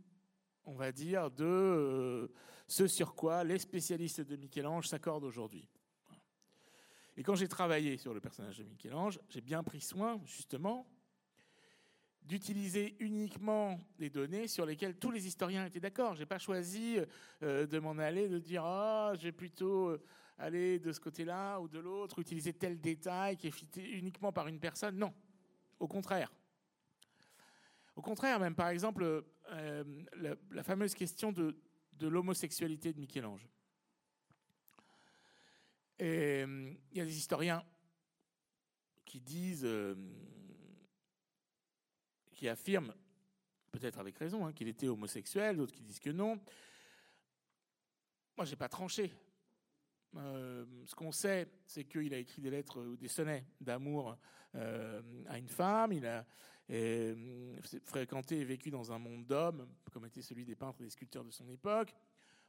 [0.64, 2.28] on va dire, de euh,
[2.68, 5.68] ce sur quoi les spécialistes de Michel-Ange s'accordent aujourd'hui.
[7.18, 10.88] Et quand j'ai travaillé sur le personnage de Michel-Ange, j'ai bien pris soin, justement,
[12.22, 16.16] d'utiliser uniquement des données sur lesquelles tous les historiens étaient d'accord.
[16.16, 16.98] Je n'ai pas choisi
[17.44, 19.98] euh, de m'en aller, de dire ah, je vais plutôt
[20.38, 24.48] aller de ce côté-là ou de l'autre, utiliser tel détail qui est fité uniquement par
[24.48, 24.98] une personne.
[24.98, 25.14] Non,
[25.80, 26.32] au contraire.
[27.96, 30.04] Au contraire, même par exemple, euh,
[30.52, 31.56] la, fameuse question de,
[32.00, 33.48] l'homosexualité de Michel-Ange.
[36.00, 37.64] Il y a des historiens
[39.06, 39.94] qui disent, euh,
[42.32, 42.96] qui affirment,
[43.72, 46.40] peut-être avec raison, hein, qu'il était homosexuel, d'autres qui disent que non.
[48.38, 49.14] Moi, j'ai pas tranché.
[50.18, 54.18] Euh, ce qu'on sait, c'est qu'il a écrit des lettres ou des sonnets d'amour
[54.56, 55.94] euh, à une femme.
[55.94, 56.26] Il a
[56.70, 60.90] euh, fréquenté et vécu dans un monde d'hommes, comme était celui des peintres et des
[60.90, 61.94] sculpteurs de son époque.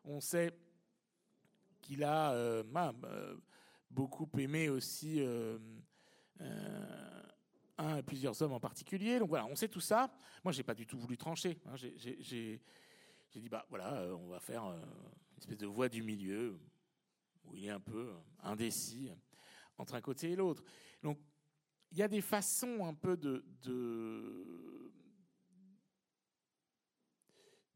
[0.05, 0.53] On sait
[1.81, 2.93] qu'il a bah,
[3.91, 5.21] beaucoup aimé aussi
[7.79, 9.21] un et plusieurs hommes en particulier.
[9.21, 10.13] Donc voilà, on sait tout ça.
[10.45, 11.61] Moi, j'ai pas du tout voulu trancher.
[11.67, 11.77] Hein.
[11.77, 12.61] J'ai
[13.35, 16.59] dit bah voilà, on va faire une espèce de voie du milieu
[17.45, 19.11] où il est un peu indécis
[19.79, 20.63] entre un côté et l'autre.
[21.03, 21.19] Donc,
[21.91, 23.45] il y a des façons un peu de,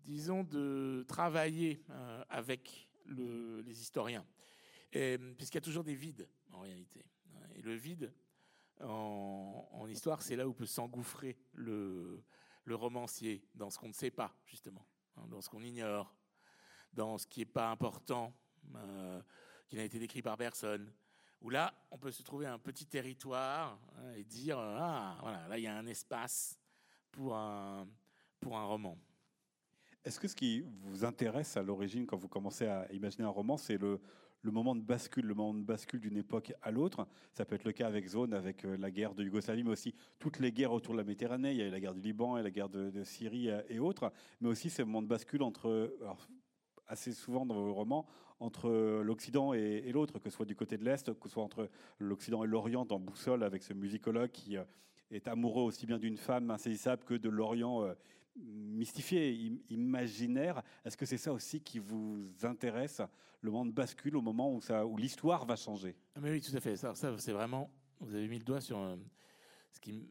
[0.00, 4.26] disons, de travailler euh, avec les historiens,
[4.90, 7.04] puisqu'il y a toujours des vides en réalité.
[7.54, 8.12] Et le vide
[8.80, 12.22] en, histoire, c'est là où peut s'engouffrer le,
[12.68, 16.14] romancier, dans ce qu'on ne sait pas, justement, hein, dans ce qu'on ignore,
[16.92, 18.34] dans ce qui n'est pas important.
[18.74, 19.22] Euh,
[19.68, 20.92] qui n'a été décrit par personne,
[21.40, 25.58] où là, on peut se trouver un petit territoire hein, et dire, ah, voilà, là,
[25.58, 26.58] il y a un espace
[27.10, 27.86] pour un,
[28.40, 28.98] pour un roman.
[30.04, 33.56] Est-ce que ce qui vous intéresse à l'origine quand vous commencez à imaginer un roman,
[33.56, 34.00] c'est le,
[34.42, 37.08] le moment de bascule, le moment de bascule d'une époque à l'autre?
[37.32, 39.94] Ça peut être le cas avec Zone, avec euh, la guerre de Yougoslavie, mais aussi
[40.20, 41.50] toutes les guerres autour de la Méditerranée.
[41.50, 43.80] Il y a eu la guerre du Liban et la guerre de, Syrie euh, et
[43.80, 44.12] autres.
[44.40, 45.92] Mais aussi ces moments de bascule entre,
[46.86, 48.06] assez souvent dans vos romans,
[48.40, 51.68] entre l'Occident et, l'autre, que ce soit du côté de l'Est, que ce soit entre
[51.98, 54.56] l'Occident et l'Orient dans Boussole, avec ce musicologue qui
[55.10, 57.94] est amoureux aussi bien d'une femme insaisissable que de l'Orient
[58.36, 59.32] mystifié,
[59.70, 60.62] imaginaire.
[60.84, 63.00] Est-ce que c'est ça aussi qui vous intéresse,
[63.40, 65.96] le moment de bascule, au moment où, où l'histoire va changer?
[66.14, 66.76] Ah, mais Oui, tout à fait.
[66.76, 67.70] Ça, c'est vraiment.
[68.00, 68.96] Vous avez mis le doigt sur euh,
[69.72, 70.04] ce qui me.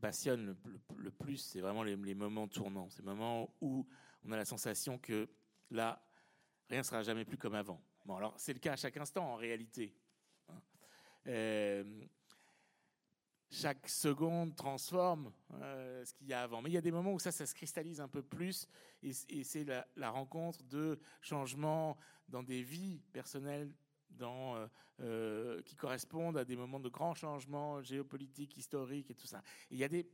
[0.00, 0.54] Passionne
[0.96, 3.84] le, plus, c'est vraiment les, moments tournants, ces moments où
[4.24, 5.28] on a la sensation que
[5.72, 6.00] là,
[6.68, 7.80] rien ne sera jamais plus comme avant.
[8.04, 9.94] Bon, alors c'est le cas à chaque instant en réalité.
[10.48, 10.60] Hein.
[11.26, 12.04] Euh,
[13.50, 16.60] chaque seconde transforme euh, ce qu'il y a avant.
[16.60, 18.68] Mais il y a des moments où ça, ça se cristallise un peu plus,
[19.02, 21.96] et, c'est la, rencontre de changements
[22.28, 23.72] dans des vies personnelles
[24.10, 24.56] dans,
[25.00, 29.42] euh, qui correspondent à des moments de grands changements géopolitiques, historiques et tout ça.
[29.70, 30.06] il y a des,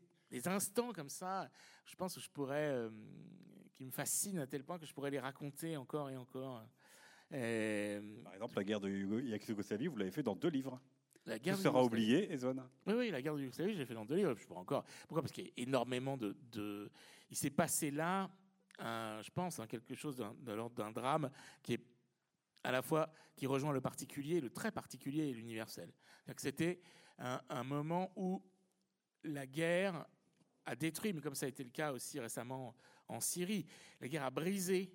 [0.47, 1.49] instants comme ça,
[1.85, 2.89] je pense que je pourrais,
[3.75, 6.63] qui me fascinent à tel point que je pourrais les raconter encore et encore.
[7.31, 10.81] Par exemple, la guerre de Yougoslavie, vous l'avez fait dans deux livres.
[11.27, 12.69] La guerre Tout sera oublié, Ezona.
[12.87, 14.35] Oui, oui, la guerre du Yougoslavie, j'ai fait dans deux livres.
[14.37, 14.85] Je pourrais encore.
[15.09, 15.23] Pourquoi?
[15.23, 16.37] Parce qu'il y a énormément de.
[16.53, 16.91] de...
[17.31, 18.31] Il s'est passé là,
[18.79, 21.31] je pense, hein, quelque chose de l'ordre d'un drame
[21.63, 21.85] qui est
[22.63, 25.93] à la fois qui rejoint le particulier, le très particulier et l'universel.
[26.37, 26.81] C'était
[27.19, 28.43] un, un, moment où
[29.23, 30.07] la guerre
[30.67, 32.75] a détruit, mais comme ça a été le cas aussi récemment
[33.09, 33.67] en Syrie,
[34.01, 34.93] la guerre a brisé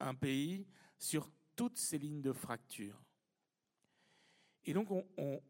[0.00, 0.66] un pays
[0.98, 3.02] sur toutes ses lignes de fracture.
[4.64, 5.40] Et donc, on,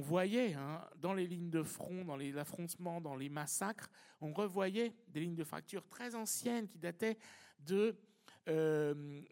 [0.00, 3.90] voyait hein, dans les lignes de front, dans les affrontements, dans les massacres,
[4.22, 7.18] on revoyait des lignes de fracture très anciennes qui dataient
[7.58, 7.94] de
[8.48, 9.22] euh,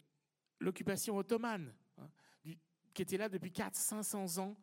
[0.59, 2.07] l'occupation ottomane, hein,
[2.93, 4.55] qui était là depuis 400-500 ans,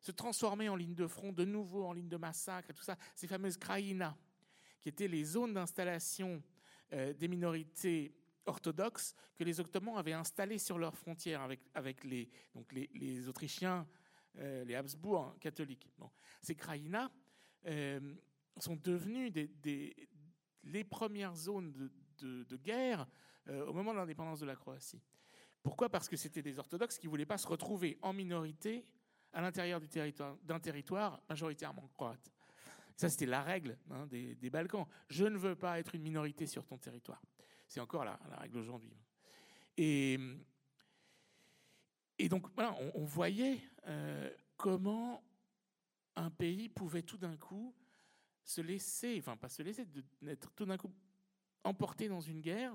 [0.00, 2.96] se transformer en ligne de front, de nouveau en ligne de massacre, et tout ça,
[3.14, 4.16] ces fameuses kraïnas,
[4.84, 6.42] qui étaient les zones d'installation
[6.92, 12.28] euh, des minorités orthodoxes que les Ottomans avaient installées sur leurs frontières avec, les,
[13.26, 13.88] Autrichiens
[14.36, 15.90] euh, les Habsbourg catholiques.
[15.96, 16.10] Bon.
[16.42, 17.10] Ces kraïnas
[17.64, 18.14] euh,
[18.58, 19.96] sont devenus des,
[20.64, 21.72] les premières zones
[22.18, 23.06] de, guerre
[23.48, 25.00] au moment de l'indépendance de la Croatie.
[25.62, 25.88] Pourquoi?
[25.88, 28.86] Parce que c'était des orthodoxes qui ne voulaient pas se retrouver en minorité
[29.32, 29.80] à l'intérieur
[30.42, 32.30] d'un territoire, majoritairement croate.
[32.96, 34.86] Ça, c'était la règle hein, des, Balkans.
[35.08, 37.20] Je ne veux pas être une minorité sur ton territoire.
[37.66, 38.92] C'est encore la, règle aujourd'hui.
[39.76, 40.18] Et
[42.18, 45.24] et donc, voilà, on, voyait euh, comment
[46.14, 47.74] un pays pouvait tout d'un coup
[48.44, 49.84] se laisser, enfin pas se laisser,
[50.22, 50.92] d'être tout d'un coup
[51.64, 52.74] emporté dans une guerre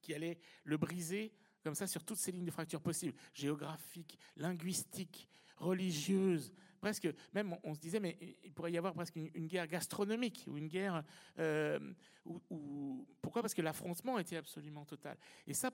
[0.00, 5.28] qui allait le briser comme ça sur toutes ces lignes de fracture possibles, géographiques, linguistiques,
[5.56, 10.44] religieuses, presque, même on, se disait, mais il pourrait y avoir presque une, guerre gastronomique
[10.48, 11.04] ou une guerre...
[11.38, 11.78] Euh,
[13.22, 13.40] pourquoi?
[13.40, 15.16] Parce que l'affrontement était absolument total.
[15.46, 15.70] Et ça,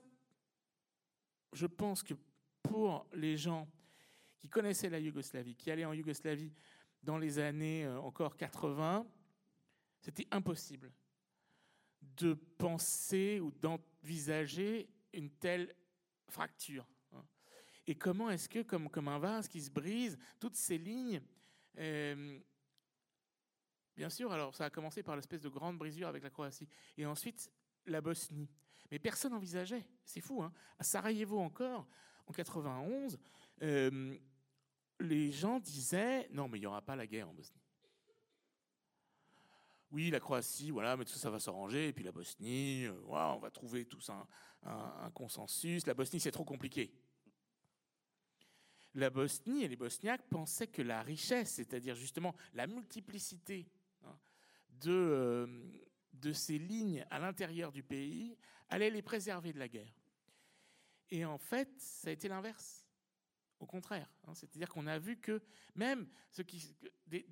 [1.51, 2.13] je pense que
[2.61, 3.67] pour les gens
[4.37, 6.53] qui connaissaient la Yougoslavie, qui allaient en Yougoslavie
[7.01, 9.05] dans les années euh, encore 80,
[10.01, 10.91] c'était impossible
[12.01, 15.73] de penser ou d'envisager une telle
[16.27, 16.85] fracture.
[17.89, 21.23] Et comment est-ce que, comme, un vase qui se brise, toutes ces lignes,
[21.79, 22.39] euh,
[23.97, 26.67] bien sûr, alors ça a commencé par l'espèce de grande brisure avec la Croatie,
[26.99, 27.51] et ensuite
[27.87, 28.47] la Bosnie.
[28.91, 31.87] Mais personne n'envisageait, c'est fou, hein, à Sarajevo encore,
[32.27, 33.17] en 91,
[33.63, 34.15] euh,
[34.99, 37.63] les gens disaient non, mais il n'y aura pas la guerre en Bosnie.
[39.89, 41.87] Oui, la Croatie, voilà, mais tout ça, va s'arranger.
[41.87, 44.27] Et puis la Bosnie, euh, on va trouver tous un,
[44.61, 45.87] un, consensus.
[45.87, 46.93] La Bosnie, c'est trop compliqué.
[48.99, 53.65] La Bosnie et les Bosniaques pensaient que la richesse, c'est-à-dire justement la multiplicité
[54.03, 54.17] hein,
[54.81, 55.47] de, euh,
[56.13, 58.37] de ces lignes à l'intérieur du pays,
[58.69, 59.95] allait les préserver de la guerre.
[61.09, 62.85] Et en fait, ça a été l'inverse.
[63.59, 64.09] Au contraire.
[64.27, 64.33] Hein.
[64.35, 65.41] C'est-à-dire qu'on a vu que
[65.75, 66.75] même ce qui,
[67.07, 67.25] des,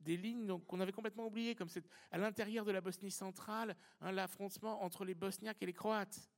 [0.00, 1.68] des, lignes qu'on avait complètement oubliées, comme
[2.10, 6.31] à l'intérieur de la Bosnie centrale, hein, l'affrontement entre les Bosniaques et les Croates,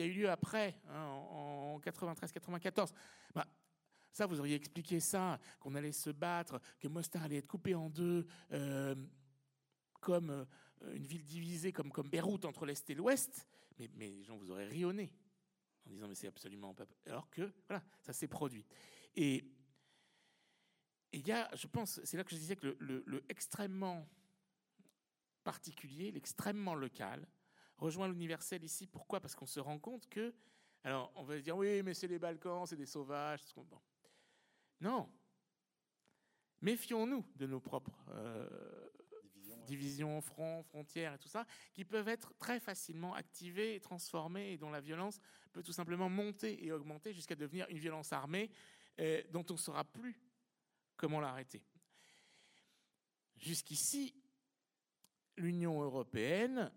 [0.00, 2.94] qui a eu lieu après, hein, en, 93-94.
[3.34, 3.46] Bah,
[4.10, 7.90] ça, vous auriez expliqué ça, qu'on allait se battre, que Mostar allait être coupé en
[7.90, 8.94] deux, euh,
[10.00, 13.46] comme euh, une ville divisée comme, comme Beyrouth entre l'Est et l'Ouest
[13.78, 15.12] mais, les gens vous auraient rionné
[15.86, 16.86] en disant mais c'est absolument pas.
[17.04, 18.64] Alors que voilà, ça s'est produit.
[19.16, 19.44] Et
[21.12, 24.08] il y a, je pense, c'est là que je disais que le, extrêmement
[25.44, 27.26] particulier, l'extrêmement local,
[27.80, 28.86] rejoint l'universel ici.
[28.86, 29.20] Pourquoi?
[29.20, 30.34] Parce qu'on se rend compte que,
[30.84, 33.42] alors on va dire oui, mais c'est les Balkans, c'est des sauvages.
[33.56, 33.80] Bon.
[34.80, 35.10] Non.
[36.62, 38.48] Méfions-nous de nos propres euh,
[39.66, 44.58] divisions, fronts, frontières et tout ça, qui peuvent être très facilement activées et transformées et
[44.58, 45.18] dont la violence
[45.52, 48.50] peut tout simplement monter et augmenter jusqu'à devenir une violence armée
[48.98, 50.20] euh, dont on ne saura plus
[50.96, 51.62] comment l'arrêter.
[53.36, 54.14] Jusqu'ici,
[55.38, 56.70] l'Union européenne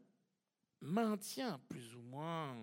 [0.84, 2.56] maintient plus ou moins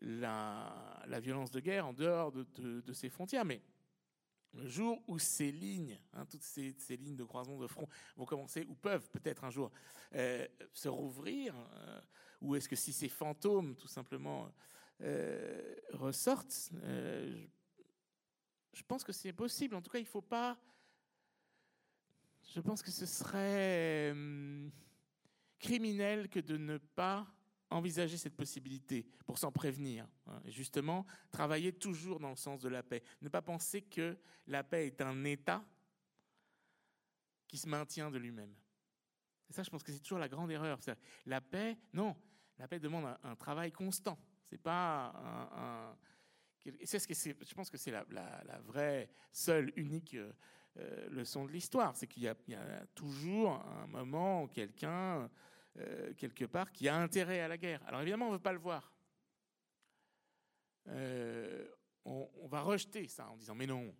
[0.00, 3.44] la, violence de guerre en dehors de, ses frontières.
[3.44, 3.60] Mais
[4.54, 8.64] le jour où ces lignes, hein, toutes ces, lignes de croisement de front vont commencer,
[8.68, 9.70] ou peuvent peut-être un jour
[10.14, 12.00] euh, se rouvrir, euh,
[12.40, 14.48] ou est-ce que si ces fantômes, tout simplement,
[15.02, 16.70] euh, ressortent,
[18.72, 19.74] je pense que c'est possible.
[19.74, 20.56] En tout cas, il ne faut pas
[22.54, 24.70] je pense que ce serait hum,
[25.58, 27.26] criminel que de ne pas
[27.70, 30.06] envisager cette possibilité pour s'en prévenir.
[30.26, 33.02] Hein, justement, travailler toujours dans le sens de la paix.
[33.20, 34.16] Ne pas penser que
[34.46, 35.64] la paix est un état
[37.46, 38.54] qui se maintient de lui-même.
[39.48, 40.78] Et ça, je pense que c'est toujours la grande erreur.
[41.26, 42.16] La paix, non,
[42.58, 44.18] la paix demande un, travail constant.
[44.44, 45.12] C'est pas
[45.54, 45.96] un,
[46.84, 50.32] c'est ce que je pense que c'est la, la, vraie, seule, unique euh,
[50.78, 55.30] euh, leçon de l'histoire, c'est qu'il y, a toujours un moment où quelqu'un,
[55.78, 57.82] euh, quelque part, qui a intérêt à la guerre.
[57.86, 58.92] Alors évidemment, on ne veut pas le voir.
[60.88, 61.68] Euh,
[62.04, 63.94] on, va rejeter ça en disant mais non.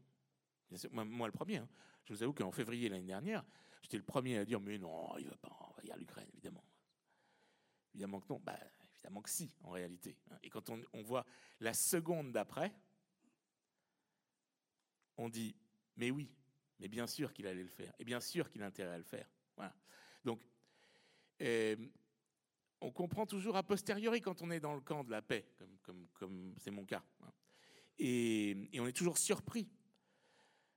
[0.93, 1.59] Moi, le premier.
[1.59, 1.69] Hein.
[2.05, 3.45] Je vous avoue qu'en février l'année dernière,
[3.83, 6.65] j'étais le premier à dire mais non, il ne va pas envahir l'Ukraine, évidemment.
[7.95, 8.41] Évidemment que non.
[8.43, 8.59] Bah,
[8.95, 10.17] évidemment que si, en réalité.
[10.31, 10.39] Hein.
[10.43, 11.27] Et quand on, on voit
[11.61, 12.75] la seconde d'après,
[15.17, 15.55] on dit
[15.97, 16.31] mais oui,
[16.79, 17.93] mais bien sûr qu'il allait le faire.
[17.99, 19.29] Et bien sûr qu'il a intérêt à le faire.
[19.57, 19.75] Voilà.
[20.25, 20.41] Donc,
[21.43, 21.77] euh,
[22.81, 25.47] on comprend toujours a posteriori quand on est dans le camp de la paix,
[26.15, 27.03] comme c'est mon cas.
[27.23, 27.33] Hein.
[27.99, 29.69] Et, on est toujours surpris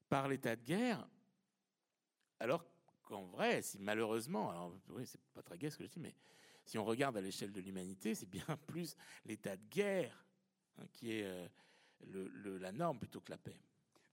[0.10, 1.08] par l'état de guerre,
[2.40, 2.66] alors
[3.04, 6.16] qu'en vrai, si malheureusement, alors c'est pas très gai ce que je dis, mais
[6.66, 8.96] si on regarde à l'échelle de l'humanité, c'est bien plus
[9.26, 10.26] l'état de guerre
[10.78, 13.60] hein, qui est euh, la norme plutôt que la paix.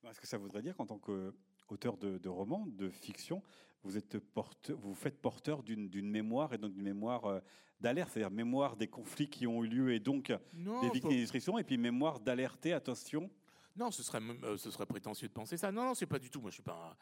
[0.05, 1.35] Est-ce que ça voudrait dire qu'en tant que
[1.73, 3.43] auteur de, romans, de fiction,
[3.83, 7.41] vous, êtes porte, vous faites porteur d'une mémoire et donc d'une mémoire euh,
[7.81, 11.59] d'alerte, c'est-à-dire mémoire des conflits qui ont eu lieu et donc des victimes de destruction,
[11.59, 13.31] et puis mémoire d'alerter, attention.
[13.77, 15.71] Non, ce serait, euh, ce serait prétentieux de penser ça.
[15.71, 16.41] Non, non, c'est pas du tout.
[16.41, 16.97] Moi, je suis pas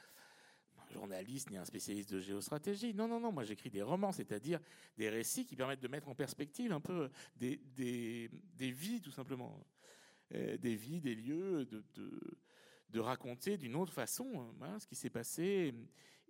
[0.78, 2.92] un journaliste ni un spécialiste de géostratégie.
[2.92, 3.32] Non, non, non.
[3.32, 4.60] Moi, j'écris des romans, c'est-à-dire
[4.98, 9.10] des récits qui permettent de mettre en perspective un peu des, des, des vies, tout
[9.10, 9.58] simplement.
[10.34, 12.10] Euh, des vies, des lieux, de, de
[12.90, 15.74] de raconter d'une autre façon hein, ce qui s'est passé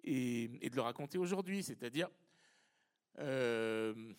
[0.05, 2.09] et, de le raconter aujourd'hui, c'est-à-dire
[3.19, 4.15] euh,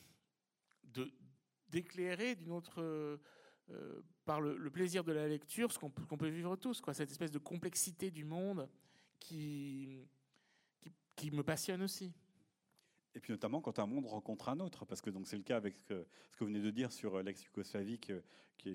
[1.70, 3.18] d'éclairer d'une autre euh,
[4.26, 7.40] par le, plaisir de la lecture ce qu'on peut vivre tous, quoi, cette espèce de
[7.40, 8.70] complexité du monde
[9.20, 10.06] qui
[11.32, 12.14] me passionne aussi.
[13.18, 15.58] Et puis notamment quand un monde rencontre un autre, parce que donc c'est le cas
[15.58, 16.06] avec ce que,
[16.40, 18.14] vous venez de dire sur l'ex-Yougoslavie qui,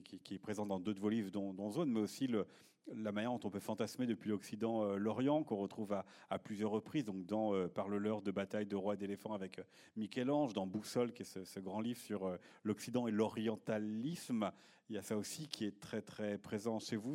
[0.02, 2.44] qui, est présent dans deux de vos livres, dont, Zone, mais aussi le,
[2.92, 7.04] la manière dont on peut fantasmer depuis l'Occident euh, l'Orient, qu'on retrouve à, plusieurs reprises,
[7.04, 11.12] donc dans euh, Parle-leur de bataille de rois et d'éléphants avec euh, Michel-Ange, dans Boussole,
[11.12, 14.50] qui est ce, grand livre sur l'Occident et l'orientalisme.
[14.90, 17.14] Il y a ça aussi qui est très très présent chez vous,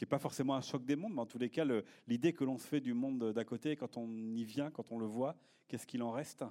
[0.00, 1.62] qui n'est pas forcément un choc des mondes, mais en tous les cas,
[2.08, 4.98] l'idée que l'on se fait du monde d'à côté, quand on y vient, quand on
[4.98, 5.36] le voit,
[5.68, 6.42] qu'est-ce qu'il en reste?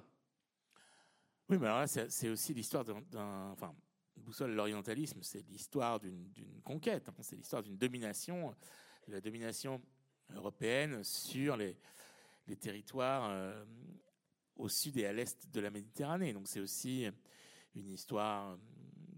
[1.48, 3.50] Oui, mais alors là, c'est aussi l'histoire d'un.
[3.50, 3.74] Enfin,
[4.18, 7.14] boussole, l'orientalisme, c'est l'histoire d'une conquête, hein.
[7.22, 8.54] c'est l'histoire d'une domination,
[9.08, 9.82] de la domination
[10.32, 11.76] européenne sur les,
[12.60, 13.64] territoires euh,
[14.54, 16.32] au sud et à l'est de la Méditerranée.
[16.32, 17.04] Donc c'est aussi
[17.74, 18.56] une histoire euh,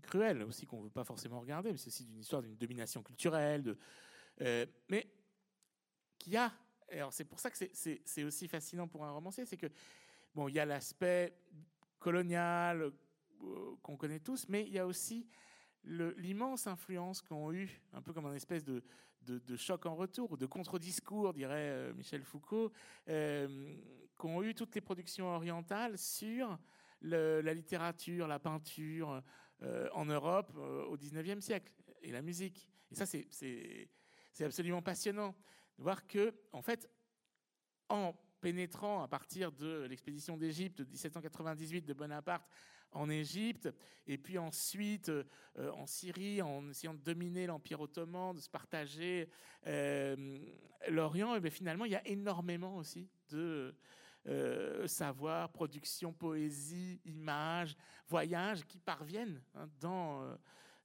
[0.01, 3.03] cruelle, aussi qu'on ne veut pas forcément regarder, mais c'est aussi une histoire d'une domination
[3.03, 3.77] culturelle, de,
[4.43, 5.07] euh, mais
[6.19, 6.53] qui a,
[6.91, 9.69] alors c'est pour ça que c'est aussi fascinant pour un romancier, c'est que
[10.35, 11.37] bon, il y a l'aspect
[11.99, 15.27] colonial euh, qu'on connaît tous, mais il y a aussi
[15.85, 18.83] l'immense influence qu'ont eu, un peu comme un espèce de,
[19.57, 22.73] choc en retour, de contre-discours, dirait euh, Michel Foucault,
[24.17, 26.59] qu'ont eu toutes les productions orientales sur
[27.01, 29.23] la littérature, la peinture
[29.93, 32.69] en Europe au XIXe siècle, et la musique.
[32.91, 33.89] Et ça, c'est
[34.33, 35.35] c'est absolument passionnant
[35.79, 36.89] de voir que, en fait,
[37.89, 42.47] en pénétrant à partir de l'expédition d'Égypte de 1798 de Bonaparte
[42.91, 43.71] en Égypte,
[44.07, 45.25] et puis ensuite euh,
[45.73, 49.31] en Syrie, en essayant de dominer l'Empire ottoman, de se partager
[49.67, 50.39] euh,
[50.89, 53.75] l'Orient, et bien finalement, il y a énormément aussi de,
[54.27, 57.77] euh, savoir, production, poésie, images,
[58.09, 60.37] voyages qui parviennent hein, dans,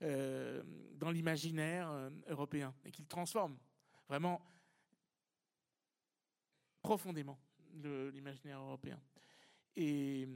[0.01, 0.63] euh, euh,
[0.95, 1.91] dans l'imaginaire
[2.27, 3.57] européen et qui le transforment
[4.07, 4.41] vraiment
[6.81, 7.39] profondément
[8.09, 8.99] l'imaginaire européen.
[9.75, 10.27] Et,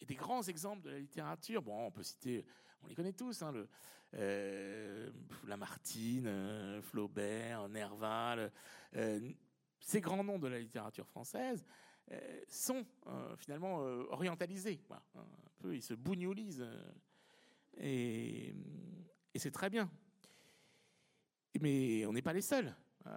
[0.00, 2.44] et, des grands exemples de la littérature, bon, on peut citer,
[2.82, 3.68] on les connaît tous, hein, le,
[5.46, 8.50] Lamartine, Flaubert, Nerval,
[9.80, 11.64] ces grands noms de la littérature française
[12.12, 14.80] euh, sont euh, finalement euh, orientalisés.
[14.90, 15.24] un
[15.58, 16.66] peu, ils se bougnolisent.
[17.80, 18.54] Et,
[19.36, 19.90] c'est très bien.
[21.60, 22.74] Mais on n'est pas les seuls.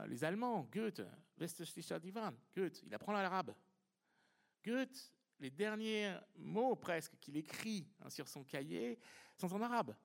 [0.07, 1.01] Les Allemands, Goethe,
[1.39, 3.53] Westlicher Divan, Goethe, il apprend l'arabe.
[4.63, 8.99] Goethe, les derniers mots presque qu'il écrit hein, sur son cahier
[9.35, 9.95] sont en arabe.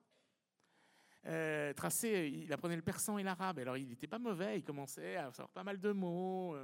[1.75, 3.59] Tracé, il apprenait le persan et l'arabe.
[3.59, 6.55] Alors il n'était pas mauvais, il commençait à savoir pas mal de mots.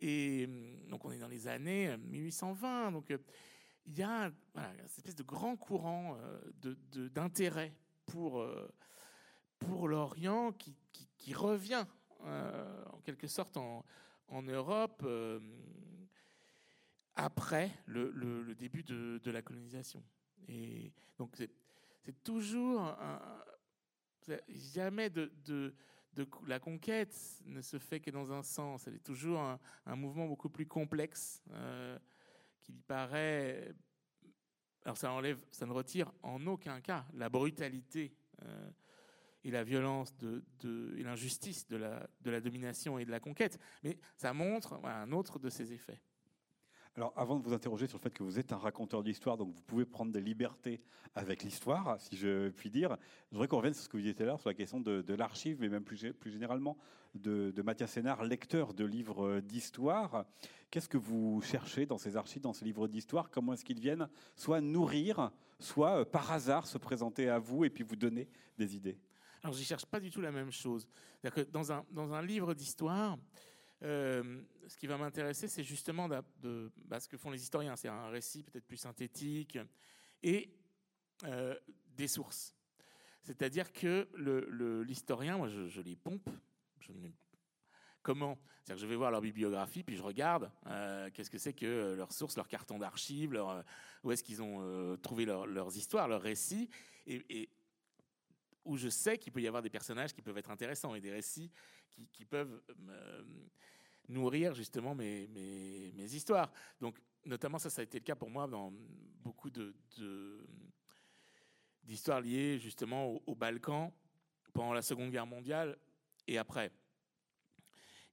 [0.00, 2.88] Et hum, donc on est dans les années 1820.
[2.88, 3.18] Euh, donc euh,
[3.88, 6.74] il y a voilà, une espèce de grand courant euh,
[7.14, 7.74] d'intérêt
[8.06, 8.46] pour,
[9.58, 11.84] pour l'Orient qui, revient
[12.20, 13.84] en quelque sorte en,
[14.42, 15.06] Europe
[17.16, 20.02] après le, début de, la colonisation.
[20.48, 22.96] Et donc c'est toujours
[24.48, 25.10] jamais
[26.46, 27.14] la conquête
[27.44, 28.86] ne se fait que dans un sens.
[28.86, 31.98] Elle est toujours un, mouvement beaucoup plus complexe euh,
[32.68, 33.74] lui paraît.
[34.84, 38.70] Alors ça enlève, ça ne retire en aucun cas la brutalité euh,
[39.44, 40.44] et la violence de,
[40.96, 45.12] et l'injustice de la, de la domination et de la conquête, mais ça montre un
[45.12, 46.00] autre de ses effets.
[46.96, 49.54] Alors, avant de vous interroger sur le fait que vous êtes un raconteur d'histoire, donc
[49.54, 50.80] vous pouvez prendre des libertés
[51.14, 52.96] avec l'histoire, si je puis dire,
[53.30, 54.80] je voudrais qu'on revienne sur ce que vous disiez tout à l'heure, sur la question
[54.80, 56.76] de, l'archive, mais même plus, plus généralement
[57.14, 60.24] de, Mathias Sénard, lecteur de livres d'histoire.
[60.70, 63.30] Qu'est-ce que vous cherchez dans ces archives, dans ces livres d'histoire?
[63.30, 65.30] Comment est-ce qu'ils viennent soit nourrir,
[65.60, 68.28] soit euh, par hasard se présenter à vous et puis vous donner
[68.58, 68.98] des idées?
[69.42, 70.86] Alors, je cherche pas du tout la même chose.
[71.22, 73.16] Que dans, un, dans un livre d'histoire,
[73.82, 77.76] euh, ce qui va m'intéresser, c'est justement de, bah, ce que font les historiens.
[77.76, 79.58] C'est un récit peut-être plus synthétique
[80.22, 80.50] et
[81.24, 81.54] euh,
[81.96, 82.54] des sources.
[83.22, 84.08] C'est-à-dire que
[84.82, 86.28] l'historien, moi, je, les pompe.
[86.80, 86.92] Je,
[88.02, 88.38] comment?
[88.62, 91.94] C'est-à-dire que je vais voir leur bibliographie, puis je regarde euh, qu'est-ce que c'est que
[91.94, 93.38] leurs sources, leurs cartons d'archives,
[94.02, 96.70] où est-ce qu'ils ont trouvé leurs histoires, leurs récits,
[98.68, 101.10] où je sais qu'il peut y avoir des personnages qui peuvent être intéressants et des
[101.10, 101.50] récits
[102.12, 102.62] qui, peuvent
[104.08, 105.24] nourrir justement mes,
[105.96, 106.52] histoires.
[106.78, 108.72] Donc, notamment, ça, ça a été le cas pour moi dans
[109.22, 109.50] beaucoup
[111.82, 113.90] d'histoires liées justement aux, Balkans
[114.52, 115.78] pendant la Seconde Guerre mondiale
[116.26, 116.70] et après.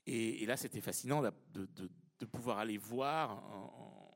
[0.08, 3.43] Et, là, c'était fascinant de, pouvoir aller voir,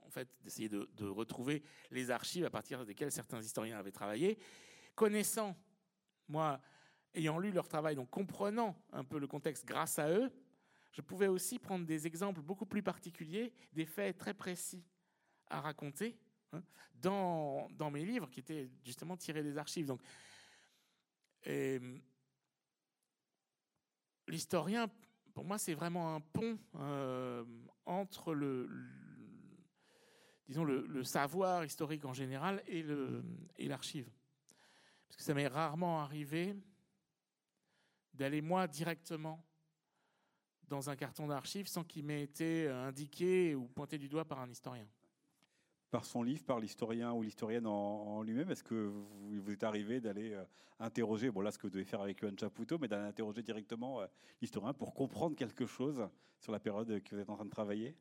[0.06, 4.40] en fait, d'essayer de, retrouver les archives à partir desquelles certains historiens avaient travaillé,
[4.96, 5.56] connaissant,
[6.30, 6.62] moi,
[7.14, 10.32] ayant lu leur travail, donc comprenant un peu le contexte grâce à eux,
[10.92, 14.84] je pouvais aussi prendre des exemples beaucoup plus particuliers, des faits très précis
[15.48, 16.18] à raconter
[16.54, 16.64] hein,
[16.96, 19.86] dans, dans, mes livres qui étaient justement tirés des archives.
[19.86, 20.02] Donc,
[24.28, 24.90] l'historien,
[25.34, 27.46] pour moi, c'est vraiment un pont euh,
[27.86, 28.70] entre le,
[30.48, 34.10] disons le, savoir historique en général et l'archive.
[35.10, 36.56] Parce que ça m'est rarement arrivé
[38.14, 39.44] d'aller moi directement
[40.68, 44.40] dans un carton d'archives sans qu'il m'ait été euh, indiqué ou pointé du doigt par
[44.40, 44.88] un historien.
[45.90, 50.00] Par son livre, par l'historien ou l'historienne en, lui-même, est-ce que vous, vous êtes arrivé
[50.00, 50.44] d'aller euh,
[50.80, 54.02] interroger, bon là ce que vous devez faire avec Yohan Chaputo, mais d'aller interroger directement
[54.02, 54.06] euh,
[54.40, 56.08] l'historien pour comprendre quelque chose
[56.40, 57.96] sur la période que vous êtes en train de travailler?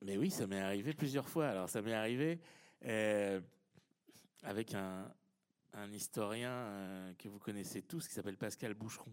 [0.00, 1.48] Mais oui, ça m'est arrivé plusieurs fois.
[1.48, 2.40] Alors ça m'est arrivé
[4.42, 5.06] avec un,
[5.74, 9.12] un historien que vous connaissez tous qui s'appelle Pascal Boucheron.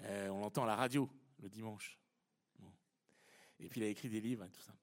[0.00, 1.08] Euh, on l'entend à la radio
[1.40, 1.98] le dimanche.
[3.58, 4.74] Et puis il a écrit des livres et tout ça.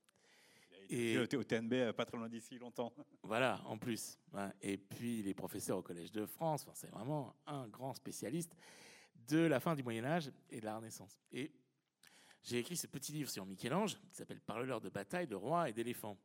[0.90, 2.94] Et au TNB, euh, pas très loin d'ici, longtemps.
[3.24, 4.20] Voilà, en plus.
[4.62, 6.66] Et puis il est professeur au Collège de France.
[6.74, 8.56] c'est vraiment un grand spécialiste
[9.28, 11.18] de la fin du Moyen Âge et de la Renaissance.
[11.32, 11.52] Et
[12.42, 15.74] j'ai écrit ce petit livre sur Michel-Ange qui s'appelle Parleur de bataille, de roi et
[15.74, 16.18] d'éléphants.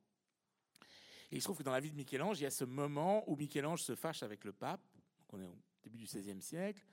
[1.31, 3.25] Et il se trouve que dans la vie de Michel-Ange, il y a ce moment
[3.31, 4.81] où Michel-Ange se fâche avec le pape.
[5.31, 6.85] On est au début du XVIe siècle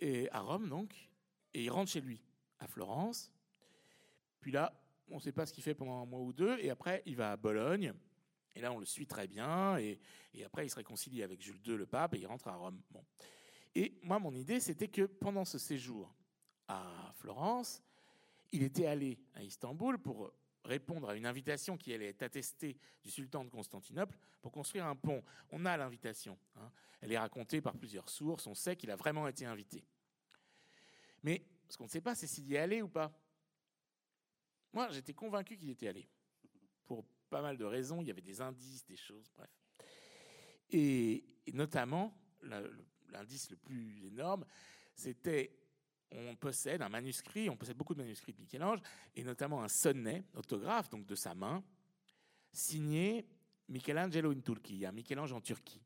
[0.00, 1.10] et à Rome donc,
[1.54, 2.22] et il rentre chez lui
[2.58, 3.32] à Florence.
[4.40, 4.72] Puis là,
[5.10, 7.16] on ne sait pas ce qu'il fait pendant un mois ou deux, et après il
[7.16, 7.92] va à Bologne.
[8.54, 10.00] Et là, on le suit très bien, et,
[10.44, 12.80] après il se réconcilie avec Jules II, le pape, et il rentre à Rome.
[13.74, 16.14] Et moi, mon idée, c'était que pendant ce séjour
[16.66, 17.82] à Florence,
[18.50, 20.32] il était allé à Istanbul pour
[20.64, 24.96] répondre à une invitation qui allait être attestée du sultan de Constantinople pour construire un
[24.96, 25.22] pont.
[25.50, 26.38] On a l'invitation.
[26.56, 26.70] Hein.
[27.00, 28.46] Elle est racontée par plusieurs sources.
[28.46, 29.84] On sait qu'il a vraiment été invité.
[31.22, 33.12] Mais ce qu'on ne sait pas, c'est s'il y est allé ou pas.
[34.72, 36.08] Moi, j'étais convaincu qu'il était allé.
[36.84, 38.00] Pour pas mal de raisons.
[38.00, 39.50] Il y avait des indices, des choses, bref.
[40.70, 42.14] Et, notamment,
[43.08, 44.44] l'indice le plus énorme,
[44.94, 45.56] c'était
[46.12, 48.80] on possède un manuscrit, on possède beaucoup de manuscrits de Michel-Ange,
[49.14, 51.62] et notamment un sonnet, autographe, donc de sa main,
[52.52, 53.26] signé
[53.68, 54.40] Michelangelo in
[54.86, 55.82] hein, Michel-Ange en Turquie.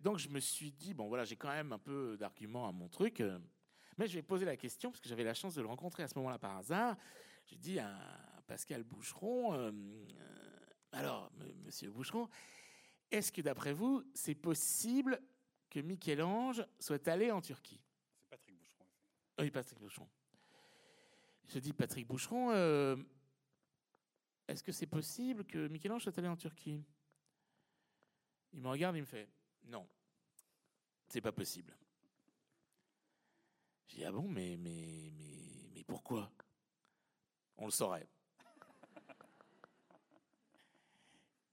[0.00, 2.88] donc je me suis dit, bon voilà, j'ai quand même un peu d'arguments à mon
[2.88, 3.38] truc, euh,
[3.98, 6.08] mais je vais poser la question, parce que j'avais la chance de le rencontrer à
[6.08, 6.96] ce moment-là par hasard.
[7.46, 7.98] J'ai dit à
[8.46, 10.58] Pascal Boucheron, euh, euh,
[10.92, 11.30] alors,
[11.64, 12.28] monsieur Boucheron,
[13.10, 15.20] est-ce que d'après vous, c'est possible
[15.70, 17.80] que Michel-Ange soit allé en Turquie.
[18.20, 18.86] C'est Patrick Boucheron.
[19.38, 20.08] Oui, Patrick Boucheron.
[21.48, 22.96] Je dis Patrick Boucheron, euh,
[24.46, 26.84] est-ce que c'est possible que Michel-Ange soit allé en Turquie?
[28.52, 29.28] Il me regarde, il me fait
[29.64, 29.86] non,
[31.08, 31.76] c'est pas possible.
[33.88, 36.30] Je dis ah bon, mais mais mais mais pourquoi?
[37.56, 38.08] On le saurait.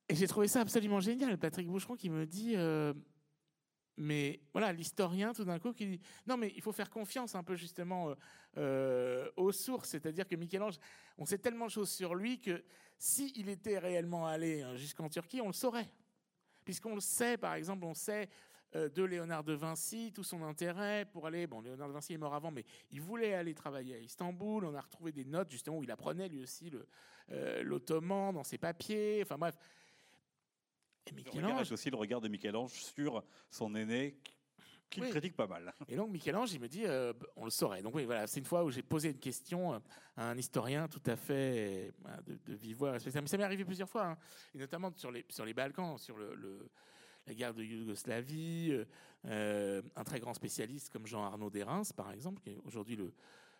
[0.07, 2.93] Et j'ai trouvé ça absolument génial, Patrick Boucheron qui me dit euh,
[3.97, 7.43] mais voilà, l'historien, tout d'un coup, qui dit non, mais il faut faire confiance un
[7.43, 8.15] peu justement euh,
[8.57, 9.89] euh, aux sources.
[9.89, 10.77] C'est-à-dire que Michel-Ange,
[11.17, 12.63] on sait tellement de choses sur lui que
[12.97, 15.89] s'il était réellement allé hein, jusqu'en Turquie, on le saurait.
[16.65, 18.27] Puisqu'on le sait, par exemple, on sait
[18.75, 21.47] euh, de Léonard de Vinci, tout son intérêt pour aller.
[21.47, 24.65] Bon, Léonard de Vinci est mort avant, mais il voulait aller travailler à Istanbul.
[24.65, 26.69] On a retrouvé des notes justement où il apprenait lui aussi
[27.63, 29.21] l'ottoman dans ses papiers.
[29.23, 29.55] Enfin bref.
[31.07, 34.17] Et Michel-Ange aussi le regard de Michel-Ange sur son aîné
[34.89, 35.73] qui le critique pas mal.
[35.87, 37.81] Et donc Michel-Ange, il me dit, euh, on le saurait.
[37.81, 41.01] Donc oui, voilà, c'est une fois où j'ai posé une question à un historien tout
[41.05, 41.91] à fait
[42.25, 42.99] de, de vive voix.
[42.99, 44.17] Ça, m'est arrivé plusieurs fois, hein.
[44.53, 46.69] et notamment sur les, sur les Balkans, sur le,
[47.27, 48.85] la guerre de Yougoslavie, euh,
[49.25, 53.13] euh, un très grand spécialiste comme Jean-Arnaud Derins, par exemple, qui est aujourd'hui le,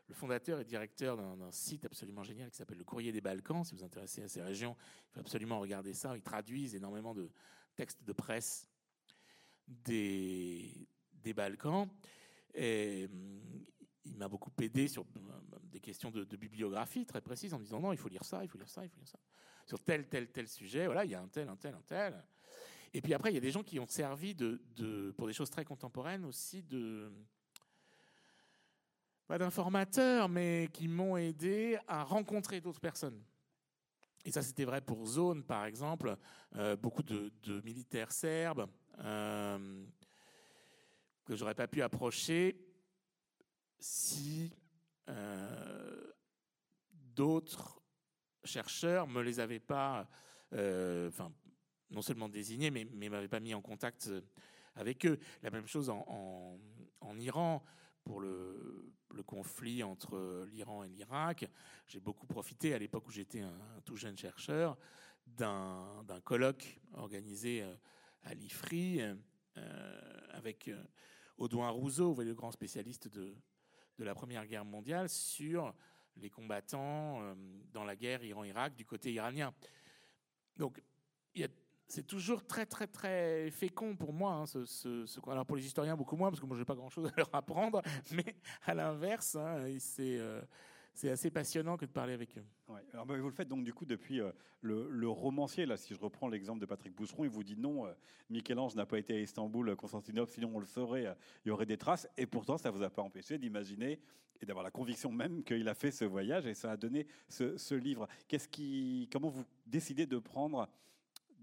[0.07, 3.63] le fondateur et directeur d'un site absolument génial qui s'appelle le Courrier des Balkans.
[3.63, 6.15] Si vous vous intéressez à ces régions, il faut absolument regarder ça.
[6.15, 7.29] Ils traduisent énormément de
[7.75, 8.69] textes de presse
[9.67, 10.87] des,
[11.35, 11.89] Balkans.
[12.55, 13.65] Hum,
[14.07, 17.79] il m'a beaucoup aidé sur hum, des questions de, bibliographie très précises en me disant
[17.79, 19.19] non, il faut lire ça, il faut lire ça, il faut lire ça.
[19.65, 22.23] Sur tel, tel, tel sujet, voilà, il y a un tel, un tel, un tel.
[22.93, 24.35] Et puis après, il y a des gens qui ont servi
[25.17, 27.11] pour des choses très contemporaines aussi de,
[29.28, 33.21] pas d'informateurs, mais qui m'ont aidé à rencontrer d'autres personnes.
[34.23, 36.17] Et ça, c'était vrai pour Zone, par exemple,
[36.55, 37.32] euh, beaucoup de,
[37.63, 38.67] militaires serbes
[38.99, 39.86] euh,
[41.26, 42.59] que j'aurais pas pu approcher
[43.80, 44.51] si
[45.09, 46.11] euh,
[46.91, 47.82] d'autres
[48.43, 50.07] chercheurs me les avaient pas,
[50.53, 51.32] euh, enfin,
[51.91, 54.09] non seulement désignés, mais, mais m'avaient pas mis en contact
[54.76, 55.19] avec eux.
[55.43, 56.57] La même chose en,
[57.17, 57.63] Iran
[58.05, 58.93] pour le,
[59.25, 61.49] conflit entre l'Iran et l'Irak.
[61.87, 64.77] J'ai beaucoup profité, à l'époque où j'étais un, tout jeune chercheur,
[65.25, 67.75] d'un colloque organisé euh,
[68.23, 69.15] à l'IFRI euh,
[70.31, 70.83] avec euh,
[71.37, 73.35] Audouin Rousseau, le grand spécialiste de,
[73.97, 75.73] de la Première Guerre mondiale, sur
[76.17, 77.35] les combattants
[77.73, 79.53] dans la guerre Iran-Irak du côté iranien.
[80.55, 80.81] Donc,
[81.88, 84.33] c'est toujours très très très fécond pour moi.
[84.33, 84.63] Hein,
[85.27, 87.29] alors pour les historiens beaucoup moins parce que moi j'ai pas grand chose à leur
[87.33, 87.81] apprendre,
[88.11, 90.41] mais à l'inverse, hein, c'est euh,
[90.93, 92.45] c'est assez passionnant que de parler avec eux.
[92.67, 94.31] Vous le faites donc du coup depuis euh,
[94.61, 95.65] le, romancier.
[95.65, 97.91] Là, si je reprends l'exemple de Patrick Boucheron, il vous dit non, euh,
[98.29, 101.13] Michel-Ange n'a pas été à Istanbul, Constantinople, sinon on le saurait,
[101.43, 102.07] il y aurait des traces.
[102.17, 103.99] Et pourtant, ça vous a pas empêché d'imaginer
[104.41, 107.75] et d'avoir la conviction même qu'il a fait ce voyage et ça a donné ce,
[107.75, 108.07] livre.
[109.11, 110.69] Comment vous décidez de prendre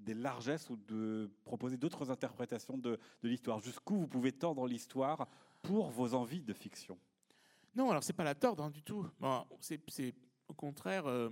[0.02, 3.60] des largesses ou de proposer d'autres interprétations de, l'histoire?
[3.60, 5.28] Jusqu'où vous pouvez tordre l'histoire
[5.62, 6.98] pour vos envies de fiction?
[7.74, 9.06] Non, alors c'est pas la tordre hein, du tout.
[9.88, 10.14] c'est
[10.48, 11.30] au contraire euh,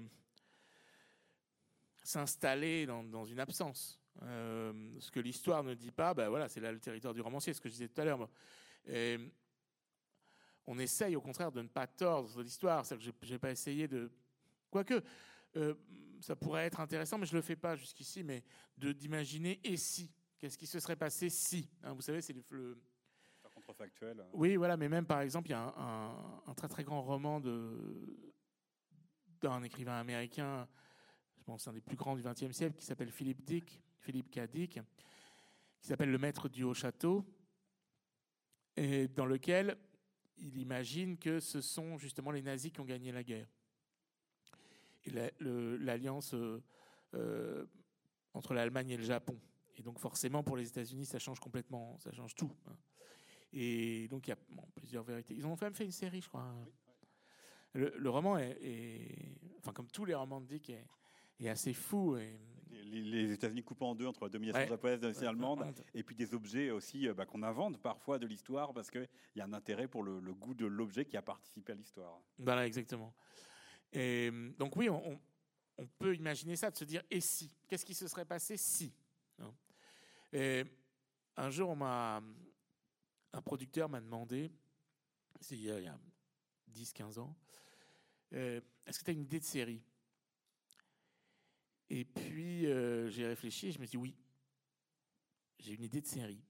[2.02, 4.00] s'installer dans, une absence.
[4.22, 7.52] Euh, ce que l'histoire ne dit pas, ben voilà, c'est là le territoire du romancier,
[7.52, 8.28] ce que je disais tout à l'heure.
[10.66, 12.86] On essaye au contraire de ne pas tordre l'histoire.
[12.86, 14.08] C'est que je n'ai pas essayé de.
[14.70, 15.02] Quoique,
[15.56, 15.74] euh,
[16.20, 18.44] ça pourrait être intéressant, mais je le fais pas jusqu'ici, mais
[18.76, 21.68] d'imaginer et si, qu'est-ce qui se serait passé si?
[21.82, 22.80] Hein, vous savez, c'est le,
[23.54, 24.20] contrefactuel.
[24.20, 24.28] Hein.
[24.32, 25.74] Oui, voilà, mais même par exemple, il y a
[26.46, 27.40] un, très très grand roman
[29.40, 30.68] d'un écrivain américain,
[31.36, 34.50] je pense un des plus grands du XXe siècle, qui s'appelle Philippe Dick, Philippe K.
[34.50, 34.78] Dick,
[35.80, 37.24] qui s'appelle Le Maître du Haut Château,
[38.76, 39.76] et dans lequel
[40.36, 43.48] il imagine que ce sont justement les nazis qui ont gagné la guerre.
[45.04, 46.34] Et l'alliance
[48.34, 49.38] entre l'Allemagne et le Japon.
[49.76, 52.52] Et donc forcément, pour les États-Unis, ça change complètement, ça change tout.
[52.66, 52.76] Hein.
[53.52, 54.38] Et donc il y a
[54.74, 55.34] plusieurs vérités.
[55.34, 56.54] Ils ont même fait une série, je crois.
[57.72, 62.16] Le, roman est, enfin comme tous les romans de Dick, est, assez fou.
[62.16, 62.38] Et...
[62.84, 66.14] Les, États-Unis coupent en deux entre la domination japonaise et la domination allemande, et puis
[66.14, 69.52] des objets aussi euh, bah, qu'on invente parfois de l'histoire parce qu'il y a un
[69.52, 72.20] intérêt pour le, goût de l'objet qui a participé à l'histoire.
[72.38, 73.14] Voilà, exactement.
[73.92, 75.18] Et donc oui, on,
[75.98, 77.50] peut imaginer ça, de se dire et si?
[77.66, 78.92] Qu'est-ce qui se serait passé si?
[79.38, 80.64] Hein?
[81.36, 84.50] Un jour, un producteur m'a demandé,
[85.40, 85.98] c'est il y a
[86.72, 87.36] 10-15 ans,
[88.32, 89.82] euh, est-ce que tu as une idée de série?
[91.88, 94.16] Et puis euh, j'ai réfléchi et je me suis dit oui,
[95.58, 96.44] j'ai une idée de série.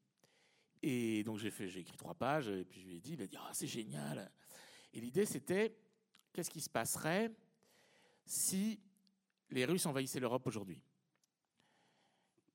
[0.83, 1.49] Et donc j'ai
[1.81, 4.31] écrit trois pages et puis je lui ai dit, il a dit ah c'est génial.
[4.93, 5.77] Et l'idée c'était
[6.33, 7.31] qu'est-ce qui se passerait
[8.25, 8.81] si
[9.51, 10.81] les Russes envahissaient l'Europe aujourd'hui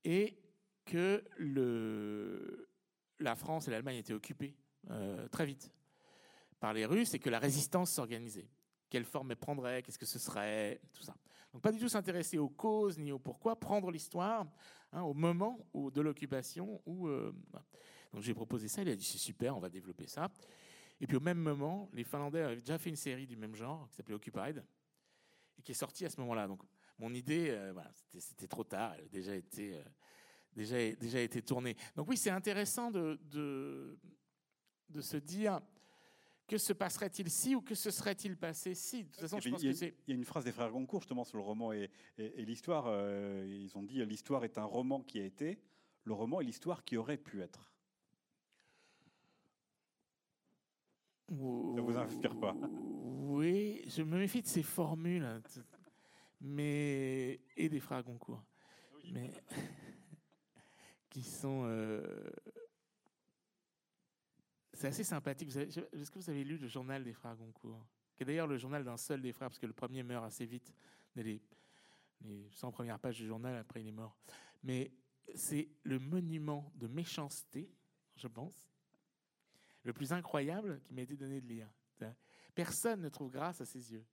[0.04, 0.38] et
[0.84, 1.24] que
[3.18, 4.56] la France et l'Allemagne étaient occupées
[4.90, 5.72] euh, très vite
[6.60, 8.48] par les Russes et que la résistance s'organisait.
[8.88, 11.16] Quelle forme elle prendrait Qu'est-ce que ce serait Tout ça.
[11.52, 14.46] Donc pas du tout s'intéresser aux causes ni au pourquoi, prendre l'histoire
[14.92, 16.80] hein, au moment de l'occupation.
[16.86, 17.32] Euh,
[18.12, 20.30] Donc j'ai proposé ça, il a dit c'est super, on va développer ça.
[21.00, 23.88] Et puis au même moment, les Finlandais avaient déjà fait une série du même genre
[23.88, 24.62] qui s'appelait Occupied
[25.58, 26.46] et qui est sortie à ce moment-là.
[26.46, 26.62] Donc
[26.98, 29.78] mon idée, euh, voilà, c'était trop tard, elle avait déjà été
[30.56, 31.76] déjà, déjà été tourné.
[31.94, 35.60] Donc oui, c'est intéressant de, de, se dire
[36.48, 39.04] que se passerait-il si ou que se serait-il passé si?
[39.04, 41.24] De toute façon, je pense il, y a, a une phrase des frères Goncourt justement
[41.24, 42.86] sur le roman et, et, l'histoire.
[42.86, 45.58] Euh, ils ont dit l'histoire est un roman qui a été,
[46.04, 47.72] le roman est l'histoire qui aurait pu être.
[51.28, 52.54] Ça vous inspire pas
[52.92, 55.42] Oui, je me méfie de ces formules, hein,
[56.40, 58.44] mais et des frères Goncourt.
[59.12, 59.32] Mais
[61.10, 61.62] qui sont.
[61.64, 62.30] Euh,
[64.72, 65.54] c'est assez sympathique.
[65.56, 67.84] Est-ce que vous avez lu le journal des frères Goncourt
[68.16, 70.46] Qui est d'ailleurs le journal d'un seul des frères, parce que le premier meurt assez
[70.46, 70.72] vite.
[71.16, 71.42] Les,
[72.20, 74.16] les 100 premières pages du journal, après il est mort.
[74.62, 74.92] Mais
[75.34, 77.68] c'est le monument de méchanceté,
[78.16, 78.68] je pense,
[79.86, 81.68] le plus incroyable qui m'a été donné de lire.
[82.54, 84.04] Personne ne trouve grâce à ses yeux.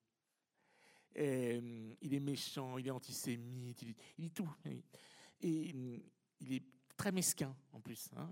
[1.18, 4.50] Euh, il est méchant, il est antisémite, il, il tout.
[4.66, 5.74] Et
[6.42, 6.64] il est
[6.98, 8.10] très mesquin en plus.
[8.18, 8.30] Hein.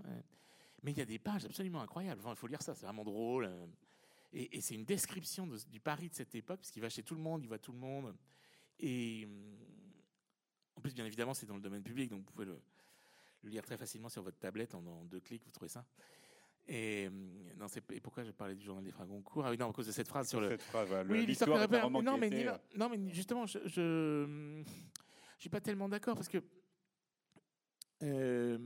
[0.82, 2.20] Mais il y a des pages absolument incroyables.
[2.26, 3.44] il faut lire ça, c'est vraiment drôle.
[3.44, 3.66] Euh.
[4.32, 7.20] Et, c'est une description du Paris de cette époque, parce qu'il va chez tout le
[7.20, 8.16] monde, il voit tout le monde.
[8.80, 9.56] Et hum,
[10.76, 12.60] en plus, bien évidemment, c'est dans le domaine public, donc vous pouvez le,
[13.44, 15.84] lire très facilement sur votre tablette en, deux clics, vous trouvez ça.
[16.68, 17.10] Et,
[17.58, 19.86] non, et pourquoi je parlais du journal des frères Goncourt Ah oui, non, à cause
[19.86, 20.50] de cette phrase sur le.
[20.50, 22.46] Cette phrase, oui, l'histoire non, mais,
[22.76, 24.62] non, mais justement, je, je,
[25.36, 26.38] je suis pas tellement d'accord parce que
[28.02, 28.58] euh,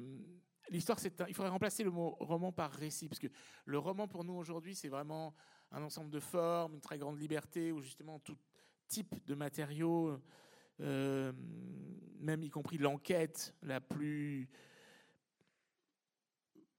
[0.71, 3.29] l'histoire, c'est il faudrait remplacer le mot roman par récit, parce que
[3.65, 5.35] le roman pour nous aujourd'hui, c'est vraiment
[5.73, 8.37] un ensemble de formes, une très grande liberté, où justement tout
[8.89, 10.21] type de matériaux,
[10.81, 11.33] euh,
[12.19, 14.49] même y compris l'enquête la plus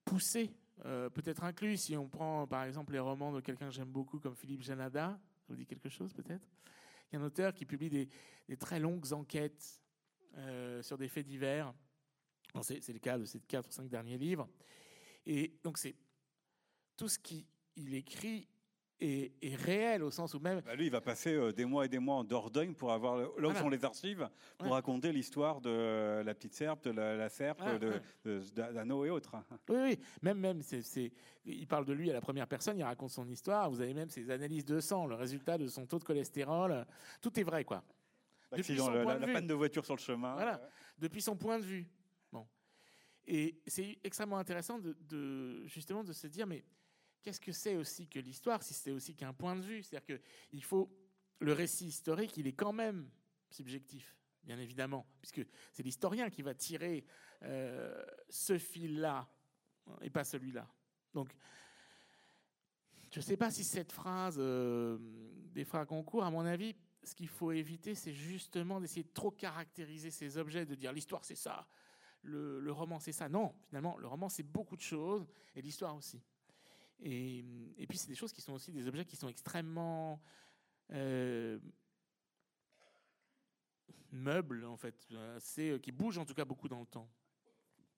[0.05, 0.51] poussée,
[0.85, 1.77] euh, peut être inclus.
[1.77, 5.19] Si on prend par exemple les romans de quelqu'un que j'aime beaucoup comme Philippe Janada,
[5.39, 6.47] ça vous dit quelque chose peut-être?
[7.11, 9.81] Il y a un auteur qui publie des, très longues enquêtes
[10.81, 11.73] sur des faits divers
[12.61, 14.47] c'est le cas de ces quatre ou cinq derniers livres.
[15.25, 15.95] Et donc, c'est
[16.95, 17.45] tout ce qu'il
[17.93, 18.47] écrit
[18.99, 20.61] est, réel au sens où même.
[20.61, 23.17] Bah, lui, il va passer euh, des mois et des mois en Dordogne pour avoir
[23.17, 24.27] là où sont les archives
[24.57, 27.61] pour raconter l'histoire de la petite serpe, de la, la serpe,
[28.55, 29.35] d'Anneau et autres.
[29.69, 29.99] Oui, oui.
[30.21, 31.11] Même, même, c'est,
[31.45, 33.69] il parle de lui à la première personne, il raconte son histoire.
[33.69, 36.85] Vous avez même ses analyses de sang, le résultat de son taux de cholestérol.
[37.21, 37.83] Tout est vrai, quoi.
[38.55, 40.33] Depuis son la, point de la panne de voiture sur le chemin.
[40.33, 40.61] Voilà.
[40.97, 41.87] Depuis son point de vue.
[43.27, 46.63] Et c'est extrêmement intéressant de, justement de se dire, mais
[47.27, 49.83] qu'est-ce que c'est aussi que l'histoire, si c'est aussi qu'un point de vue?
[49.83, 50.89] C'est-à-dire qu'il faut
[51.39, 53.09] le récit historique, il est quand même
[53.49, 54.15] subjectif,
[54.45, 57.03] bien évidemment, puisque c'est l'historien qui va tirer
[57.43, 59.29] euh, ce fil-là
[59.99, 60.69] et pas celui-là.
[61.13, 61.35] Donc,
[63.11, 64.97] je ne sais pas si cette phrase euh,
[65.51, 69.31] des frères Concours, à mon avis, ce qu'il faut éviter, c'est justement d'essayer de trop
[69.31, 71.67] caractériser ces objets, de dire l'histoire c'est ça,
[72.21, 73.27] le, roman c'est ça.
[73.27, 76.23] Non, finalement, le roman c'est beaucoup de choses et l'histoire aussi.
[76.99, 77.43] Et,
[77.87, 80.21] puis c'est des choses qui sont aussi des objets qui sont extrêmement
[80.91, 81.59] euh,
[84.11, 85.07] meubles en fait,
[85.39, 87.09] c'est qui bougent en tout cas beaucoup dans le temps.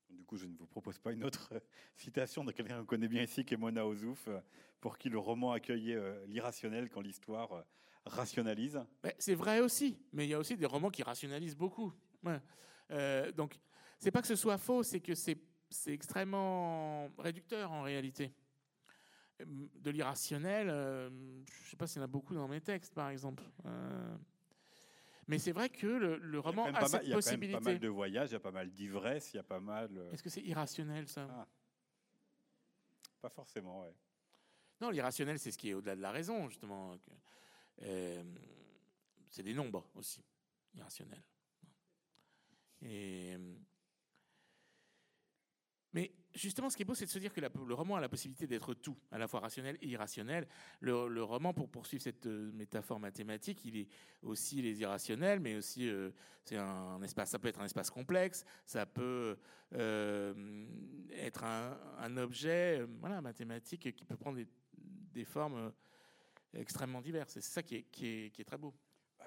[0.10, 1.54] Du coup, je ne vous propose pas une autre
[1.96, 4.28] citation de quelqu'un qu'on connaît bien ici, qui est Mona Ozouf,
[4.82, 7.64] pour qui le roman accueillait l'irrationnel quand l'histoire
[8.06, 8.84] rationalise.
[9.18, 11.94] C'est vrai aussi, mais il y a aussi des romans qui rationalisent beaucoup.
[12.92, 13.60] Euh, donc,
[13.98, 15.38] c'est pas que ce soit faux, c'est que c'est
[15.88, 18.34] extrêmement réducteur en réalité.
[19.46, 22.94] De l'irrationnel, euh, je ne sais pas s'il y en a beaucoup dans mes textes,
[22.94, 23.44] par exemple.
[23.66, 24.18] Euh,
[25.28, 27.48] mais c'est vrai que le, roman a, cette possibilité.
[27.48, 29.40] Il y a pas mal de voyages, il y a pas mal d'ivresse, il y
[29.40, 29.90] a pas mal.
[30.12, 31.28] Est-ce que c'est irrationnel ça?
[31.30, 31.48] Ah.
[33.22, 33.94] Pas forcément, ouais.
[34.82, 36.98] Non, l'irrationnel, c'est ce qui est au-delà de la raison, justement.
[37.78, 40.24] c'est des nombres aussi,
[40.74, 41.24] irrationnels.
[42.82, 43.38] Et,
[45.94, 48.10] mais justement, ce qui est beau, c'est de se dire que le roman a la
[48.10, 50.48] possibilité d'être tout, à la fois rationnel et irrationnel.
[50.82, 53.88] Le, roman, pour poursuivre cette euh, métaphore mathématique, il est
[54.22, 56.12] aussi les irrationnels, mais aussi euh,
[56.46, 57.32] c'est un, espace.
[57.32, 59.38] Ça peut être un espace complexe, ça peut
[59.74, 60.66] euh,
[61.12, 65.74] être un, objet, voilà, mathématique qui peut prendre des, formes
[66.54, 67.36] extrêmement diverses.
[67.38, 68.74] Et c'est ça qui est, qui est très beau.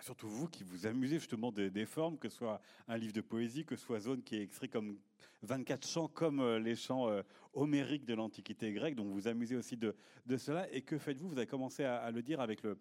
[0.03, 3.21] Bah, surtout vous qui vous amusez justement des, formes, que ce soit un livre de
[3.21, 4.99] poésie, que ce soit Zone qui est écrit comme
[5.43, 7.23] 24 chants comme euh, les chants euh,
[7.55, 9.95] homériques de l'Antiquité grecque, donc vous amusez aussi de,
[10.37, 10.69] cela.
[10.73, 11.29] Et que faites-vous?
[11.29, 12.79] Vous avez commencé à, le dire avec le,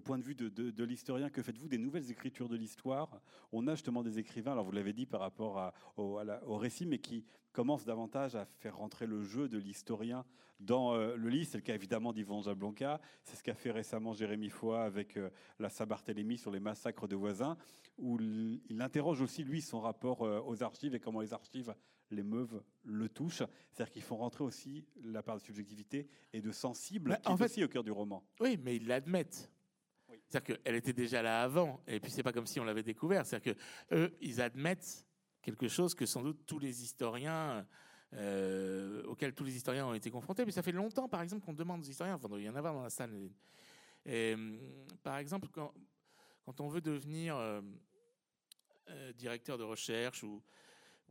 [0.00, 1.30] point de vue de, l'historien.
[1.30, 3.20] Que faites-vous des nouvelles écritures de l'histoire?
[3.52, 7.24] On a justement des écrivains, alors vous l'avez dit par rapport au, récit, mais qui
[7.52, 10.24] commencent davantage à faire rentrer le jeu de l'historien
[10.60, 11.48] dans euh, le livre.
[11.50, 13.00] C'est le cas évidemment d'Yvan Jablonka.
[13.24, 15.18] C'est ce qu'a fait récemment Jérémy Foy avec
[15.58, 17.56] la Saint-Barthélemy sur les massacres de voisins,
[17.98, 21.74] où il interroge aussi, lui, son rapport aux archives et comment les archives
[22.12, 23.42] les meufs le touchent.
[23.70, 27.38] C'est-à-dire qu'ils font rentrer aussi la part de subjectivité et de sensible qui en est
[27.38, 28.22] fait, aussi au cœur du roman.
[28.40, 29.50] Oui, mais ils l'admettent.
[30.32, 33.26] C'est-à-dire qu'elle était déjà là avant, et puis c'est pas comme si on l'avait découvert.
[33.26, 35.06] C'est-à-dire que eux, ils admettent
[35.42, 37.66] quelque chose que sans doute tous les historiens,
[38.14, 40.46] euh, auxquels tous les historiens ont été confrontés.
[40.46, 42.82] Mais ça fait longtemps, par exemple, qu'on demande aux historiens, il y en a dans
[42.82, 43.10] la salle.
[44.06, 44.34] Et,
[45.02, 45.74] par exemple, quand,
[46.46, 47.60] quand on veut devenir euh,
[48.88, 50.42] euh, directeur de recherche ou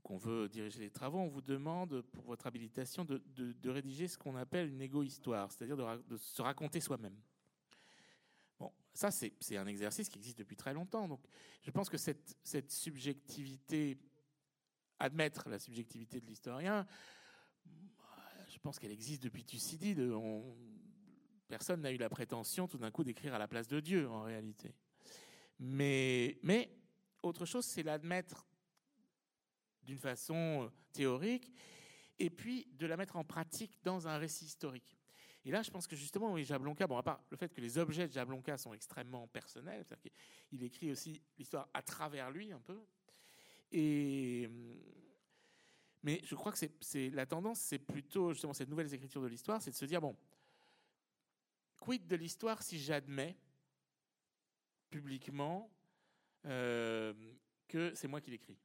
[0.02, 3.22] qu'on veut diriger les travaux, on vous demande pour votre habilitation de,
[3.70, 7.16] rédiger ce qu'on appelle une égo-histoire, c'est-à-dire de, se raconter soi-même.
[8.94, 11.20] Ça c'est un exercice qui existe depuis très longtemps.
[11.62, 13.98] Je pense que cette, subjectivité,
[15.00, 16.86] admettre la subjectivité de l'historien,
[17.66, 20.00] je pense qu'elle existe depuis Thucydide.
[20.00, 20.56] On,
[21.48, 24.24] personne n'a eu la prétention tout d'un coup d'écrire à la place de Dieu en
[24.24, 24.76] réalité.
[25.60, 26.70] Mais, mais
[27.24, 28.48] autre chose, c'est l'admettre
[29.84, 31.52] d'une façon euh, théorique,
[32.20, 34.98] et puis de la mettre en pratique dans un récit historique.
[35.44, 37.78] Et là, je pense que justement, oui, Jablonka, bon, à part le fait que les
[37.78, 40.12] objets de Jablonka sont extrêmement personnels, c'est-à-dire
[40.50, 42.80] qu'il écrit aussi l'histoire à travers lui un peu.
[46.04, 49.62] Mais je crois que c'est la tendance, c'est plutôt justement cette nouvelle écriture de l'histoire,
[49.62, 50.16] c'est de se dire bon,
[51.80, 53.38] quid de l'histoire si j'admets
[54.90, 55.72] publiquement
[56.46, 57.14] euh,
[57.68, 58.58] que c'est moi qui l'écris?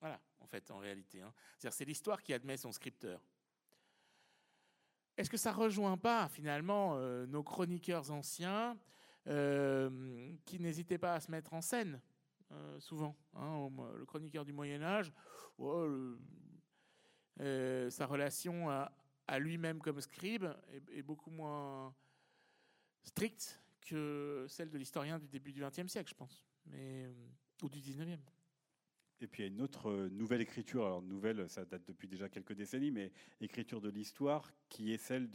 [0.00, 1.20] Voilà, en fait, en réalité.
[1.20, 1.34] Hein.
[1.58, 3.20] C'est-à-dire, c'est l'histoire qui admet son scripteur.
[5.18, 8.78] Est-ce que ça rejoint pas finalement euh, nos chroniqueurs anciens
[9.26, 12.00] euh, qui n'hésitaient pas à se mettre en scène
[12.52, 15.12] euh, souvent hein, Le chroniqueur du Moyen Âge,
[17.90, 20.46] sa relation à, lui-même comme scribe
[20.92, 21.92] est, beaucoup moins
[23.02, 26.46] stricte que celle de l'historien du début du XXe siècle, je pense,
[27.60, 28.20] ou du XIXe.
[29.20, 32.06] Et puis il y a une autre euh, nouvelle écriture, alors nouvelle, ça date depuis
[32.06, 35.28] déjà quelques décennies, mais écriture de l'histoire, qui est celle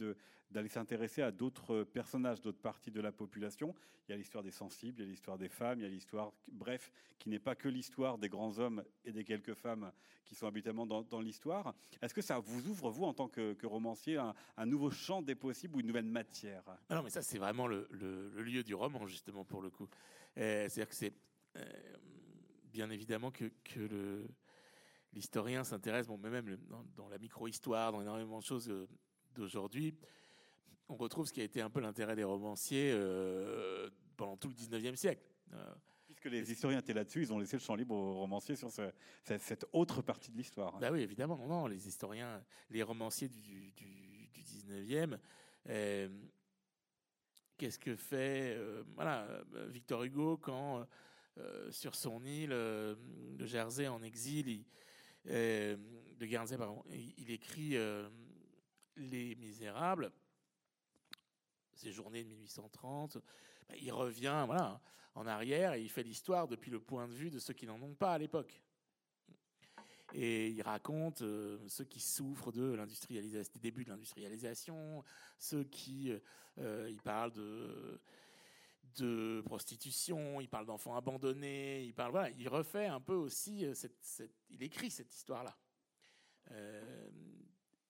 [0.50, 3.74] d'aller s'intéresser à d'autres personnages, d'autres parties de la population.
[4.08, 5.88] Il y a l'histoire des sensibles, il y a l'histoire des femmes, il y a
[5.88, 9.92] l'histoire, bref, qui n'est pas que l'histoire des grands hommes et des quelques femmes
[10.24, 11.74] qui sont habituellement dans, l'histoire.
[12.00, 15.76] Est-ce que ça vous ouvre, vous, en tant que, romancier, un, nouveau champ des possibles
[15.76, 16.62] ou une nouvelle matière?
[16.88, 17.86] Ah Non, mais ça, c'est vraiment le,
[18.36, 19.88] lieu du roman, justement, pour le coup.
[20.38, 21.12] Euh, c'est-à-dire que c'est...
[21.56, 21.62] Euh,
[22.74, 24.26] bien évidemment que, que
[25.12, 26.58] l'historien s'intéresse, bon, même
[26.96, 28.88] dans, la micro-histoire, dans énormément de choses euh,
[29.36, 29.94] d'aujourd'hui,
[30.88, 34.54] on retrouve ce qui a été un peu l'intérêt des romanciers euh, pendant tout le
[34.54, 35.22] 19e siècle.
[35.52, 35.74] Euh,
[36.06, 39.66] Puisque les historiens étaient là-dessus, ils ont laissé le champ libre aux romanciers sur cette
[39.72, 40.78] autre partie de l'histoire.
[40.78, 41.38] Bah oui, évidemment.
[41.46, 45.18] Non, les historiens, les romanciers du, du, du 19e,
[47.56, 48.58] qu'est-ce que fait
[48.94, 49.26] voilà,
[49.70, 50.86] Victor Hugo quand
[51.38, 52.94] euh, sur son île euh,
[53.32, 54.64] de Jersey en exil, il,
[55.26, 55.76] euh,
[56.16, 57.76] de Guernsey, pardon, il, écrit
[58.96, 60.12] Les Misérables,
[61.72, 63.18] ces journées de 1830.
[63.68, 64.46] Ben, il revient
[65.14, 67.82] en arrière et il fait l'histoire depuis le point de vue de ceux qui n'en
[67.82, 68.62] ont pas à l'époque.
[70.12, 71.24] Et il raconte
[71.66, 75.02] ceux qui souffrent de l'industrialisation, des débuts de l'industrialisation,
[75.38, 76.12] ceux qui,
[76.58, 78.00] il parle de
[78.96, 84.22] de prostitution, il parle d'enfants abandonnés, il parle voilà, il refait un peu aussi cette,
[84.50, 85.56] il écrit cette histoire là.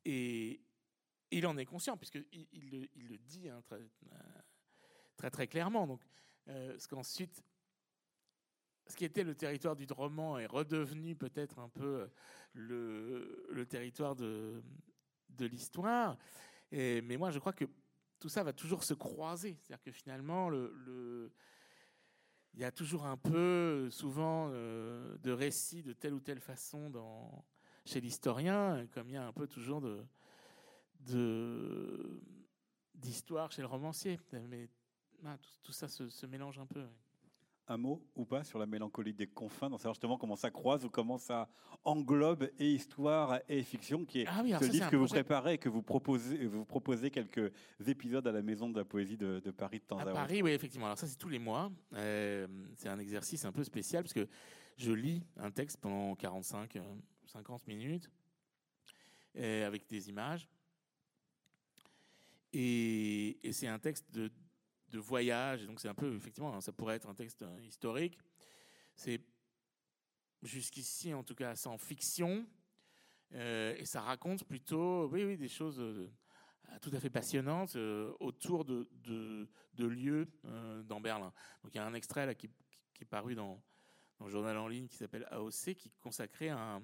[0.05, 0.61] et
[1.31, 3.81] il en est conscient puisque il, le, dit hein, très,
[5.17, 5.87] très, très clairement.
[5.87, 6.03] Donc,
[6.47, 7.43] ce qu'ensuite
[8.87, 12.09] ce qui était le territoire du roman est redevenu peut-être un peu
[12.53, 14.63] le, le territoire de,
[15.31, 16.17] de l'histoire.
[16.73, 17.65] Mais moi, je crois que
[18.25, 19.55] tout ça va toujours se croiser.
[19.61, 21.31] C'est-à-dire que finalement, le, le,
[22.55, 26.89] il y a toujours un peu, souvent, euh, de récits de telle ou telle façon
[26.89, 27.45] dans,
[27.85, 30.07] chez l'historien, comme il y a un peu toujours de,
[32.95, 34.19] d'histoire chez le romancier.
[34.49, 34.71] Mais
[35.27, 36.87] ah, tout, ça se mélange un peu
[37.69, 40.85] un mot ou pas sur la mélancolie des confins, dans savoir justement comment ça croise
[40.85, 41.49] ou comment ça
[41.85, 45.69] englobe et histoire et fiction, qui est ah ce livre que vous préparez et que
[45.69, 47.53] vous proposez, vous proposez quelques
[47.87, 50.51] épisodes à la Maison de la Poésie de, Paris de temps à, à Paris, oui,
[50.51, 50.87] effectivement.
[50.87, 51.71] Alors ça, c'est tous les mois.
[51.95, 52.47] Euh,
[52.77, 54.29] c'est un exercice un peu spécial parce que
[54.77, 56.79] je lis un texte pendant 45,
[57.27, 58.11] 50 euh, minutes
[59.37, 60.49] euh, avec des images.
[62.53, 64.31] Et, et c'est un texte de
[64.95, 65.67] de voyage.
[65.67, 68.19] donc c'est un peu, effectivement, ça pourrait être un texte euh, historique.
[68.95, 69.21] C'est
[70.43, 72.47] jusqu'ici, en tout cas, sans fiction.
[73.33, 76.09] Euh, et ça raconte plutôt, oui, oui, des choses euh,
[76.81, 77.77] tout à fait passionnantes
[78.21, 80.29] autour de, de, lieux
[80.85, 81.33] dans Berlin.
[81.63, 82.49] Donc il y a un extrait là, qui,
[82.95, 83.61] qui est paru dans,
[84.19, 85.91] dans, le journal en ligne qui s'appelle AOC, qui
[86.49, 86.83] à un,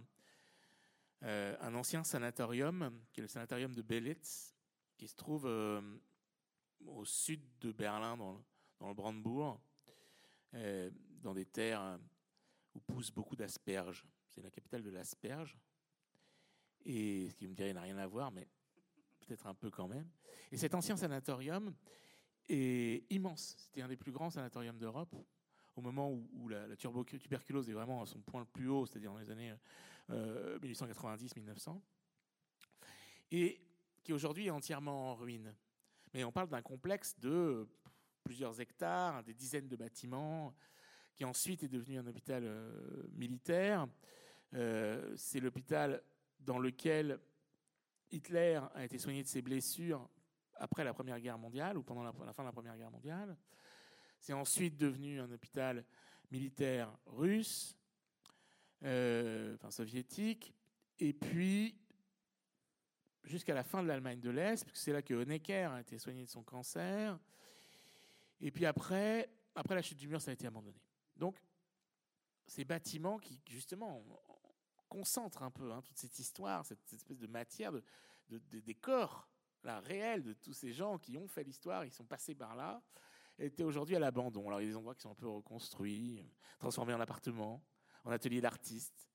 [1.23, 4.55] un, ancien sanatorium, qui est le sanatorium de Belitz,
[4.97, 5.47] qui se trouve
[6.87, 8.39] au sud de Berlin, dans le,
[8.79, 9.61] dans Brandebourg,
[10.55, 10.91] euh,
[11.23, 11.99] dans des terres
[12.75, 14.07] où poussent beaucoup d'asperges.
[14.29, 15.57] C'est la capitale de l'asperge.
[16.85, 18.49] Et ce qui me dirait n'a rien à voir, mais
[19.21, 20.09] peut-être un peu quand même.
[20.51, 21.75] Et cet ancien sanatorium
[22.49, 23.55] est immense.
[23.59, 25.15] C'était un des plus grands sanatoriums d'Europe.
[25.77, 29.19] Au moment où, la, tuberculose est vraiment à son point le plus haut, c'est-à-dire dans
[29.19, 29.55] les années
[30.11, 31.79] 1890-1900, euh,
[33.31, 33.61] et
[34.03, 35.55] qui aujourd'hui est entièrement en ruine.
[36.13, 37.69] Mais on parle d'un complexe de
[38.25, 40.55] plusieurs hectares, des dizaines de bâtiments,
[41.15, 43.87] qui ensuite est devenu un hôpital euh, militaire.
[44.55, 46.03] Euh, c'est l'hôpital
[46.41, 47.21] dans lequel
[48.11, 50.09] Hitler a été soigné de ses blessures
[50.57, 53.37] après la Première Guerre mondiale ou pendant la, fin de la Première Guerre mondiale.
[54.19, 55.85] C'est ensuite devenu un hôpital
[56.31, 57.77] militaire russe,
[58.85, 60.55] euh, enfin soviétique,
[60.99, 61.80] et puis
[63.25, 66.25] jusqu'à la fin de l'Allemagne de l'Est, puisque c'est là que Honecker a été soigné
[66.25, 67.19] de son cancer.
[68.41, 70.81] Et puis après, après la chute du mur, ça a été abandonné.
[71.17, 71.37] Donc,
[72.47, 74.05] ces bâtiments qui, justement,
[74.89, 77.83] concentrent un peu hein, toute cette histoire, cette, espèce de matière, de,
[78.29, 79.29] des corps
[79.63, 82.83] réels de tous ces gens qui ont fait l'histoire, ils sont passés par là,
[83.39, 84.49] étaient aujourd'hui à l'abandon.
[84.49, 86.25] Alors, il y a des endroits qui sont un peu reconstruits,
[86.59, 87.63] transformés en appartements,
[88.05, 89.09] en ateliers d'artistes,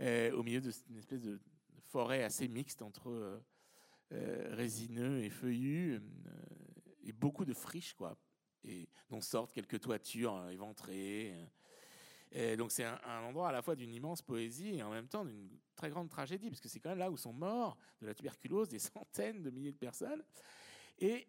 [0.00, 1.40] euh, au milieu d'une espèce de,
[1.88, 3.40] forêt assez mixte entre euh,
[4.12, 6.00] euh, résineux et feuillus, euh,
[7.02, 8.16] et beaucoup de friches, quoi,
[8.64, 11.34] et dont sortent quelques toitures éventrées.
[12.30, 15.24] Et donc c'est un, endroit à la fois d'une immense poésie et en même temps
[15.24, 18.14] d'une très grande tragédie, parce que c'est quand même là où sont morts de la
[18.14, 20.22] tuberculose des centaines de milliers de personnes.
[20.98, 21.26] Et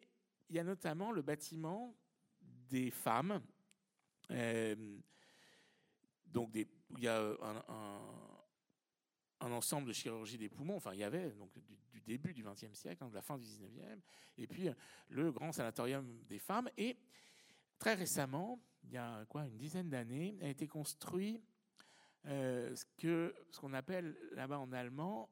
[0.50, 1.96] il y a notamment le bâtiment
[2.42, 3.42] des femmes.
[6.26, 8.39] donc des, il y a un
[9.42, 11.52] ensemble de chirurgie des poumons, enfin il y avait donc
[11.92, 14.02] du, début du XXe siècle, hein, de la fin du XIXe,
[14.38, 14.74] et puis euh,
[15.10, 16.70] le grand sanatorium des femmes.
[16.78, 16.98] Et
[17.78, 21.42] très récemment, il y a quoi, une dizaine d'années, a été construit
[22.26, 25.30] euh, ce que ce qu'on appelle là-bas en allemand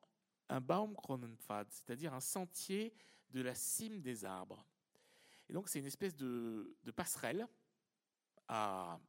[0.49, 2.93] un Baumkronenpfad, c'est-à-dire un sentier
[3.31, 4.65] de la cime des arbres.
[5.49, 7.47] Et donc c'est une espèce de, de passerelle
[8.47, 8.99] à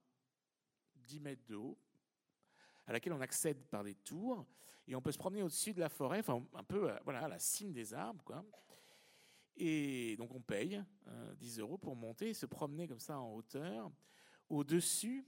[0.96, 1.78] 10 mètres de haut,
[2.86, 4.46] à laquelle on accède par des tours
[4.89, 7.28] et on peut se promener au-dessus de la forêt, enfin un peu euh, voilà, à
[7.28, 8.24] la cime des arbres.
[8.24, 8.43] Quoi.
[9.57, 10.82] Et donc on paye
[11.36, 13.93] 10 euh, euros pour monter et se promener comme ça en hauteur,
[14.49, 15.26] au-dessus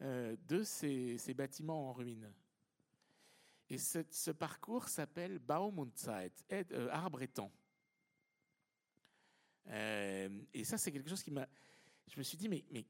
[0.00, 2.32] euh, de ces, bâtiments en ruine.
[3.68, 6.32] Et ce, parcours s'appelle Baum Zeit,
[6.90, 7.52] arbre et temps.
[9.68, 11.46] et ça, c'est quelque chose qui m'a.
[12.08, 12.84] Je me suis dit, mais, mais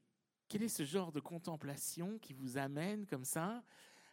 [0.47, 3.63] quel est ce genre de contemplation qui vous amène comme ça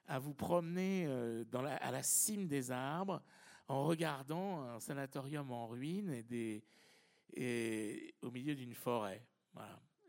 [0.09, 1.45] à vous promener euh,
[1.81, 3.23] à la cime des arbres
[3.69, 9.23] en regardant un sanatorium en ruine et, au milieu d'une forêt.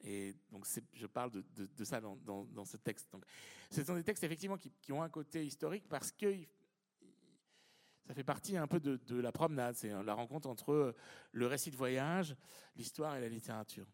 [0.04, 3.12] Et donc je parle de, ça dans, ce texte.
[3.12, 3.26] Donc,
[3.70, 6.34] ce sont des textes effectivement qui, ont un côté historique parce que
[8.08, 9.76] ça fait partie un peu de, de la promenade.
[9.76, 10.96] C'est la rencontre entre
[11.34, 12.36] le récit de voyage,
[12.78, 13.86] l'histoire et la littérature.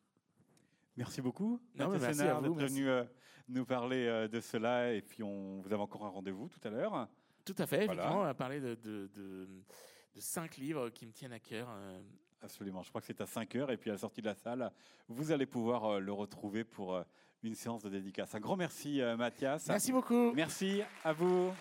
[0.97, 1.59] Merci beaucoup.
[1.75, 2.55] Non, merci à vous.
[2.55, 3.03] d'être venu euh,
[3.49, 4.93] nous parler euh, de cela.
[4.93, 7.07] Et puis, on, vous avez encore un rendez-vous tout à l'heure.
[7.43, 7.85] Tout à fait.
[7.85, 8.15] Voilà.
[8.15, 9.47] On va parler de, de, de,
[10.17, 11.67] cinq livres qui me tiennent à cœur.
[11.69, 12.01] Euh.
[12.41, 12.83] Absolument.
[12.83, 13.71] Je crois que c'est à 5 heures.
[13.71, 14.71] Et puis, à la sortie de la salle,
[15.07, 17.03] vous allez pouvoir le retrouver pour
[17.43, 18.35] une séance de dédicace.
[18.35, 19.67] Un grand merci, Mathias.
[19.67, 20.31] Merci beaucoup.
[20.33, 21.51] Merci à vous.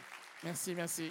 [0.42, 1.10] Merci, merci.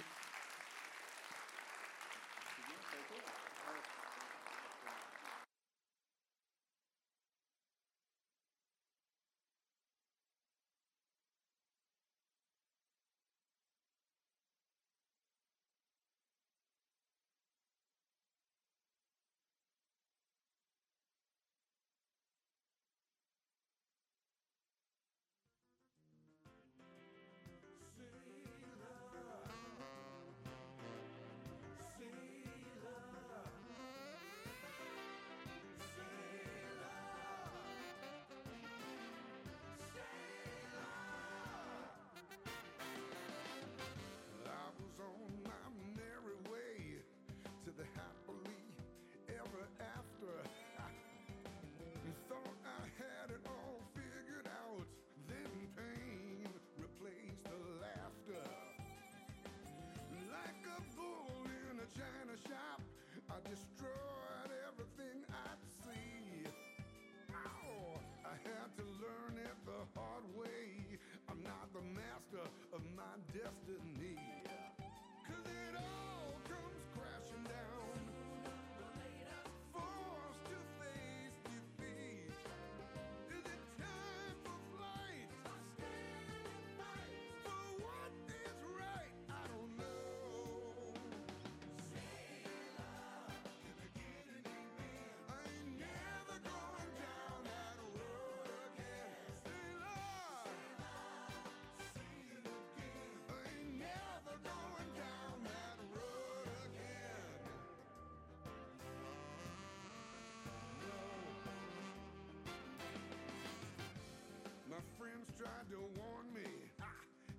[115.38, 116.46] Tried to warn me.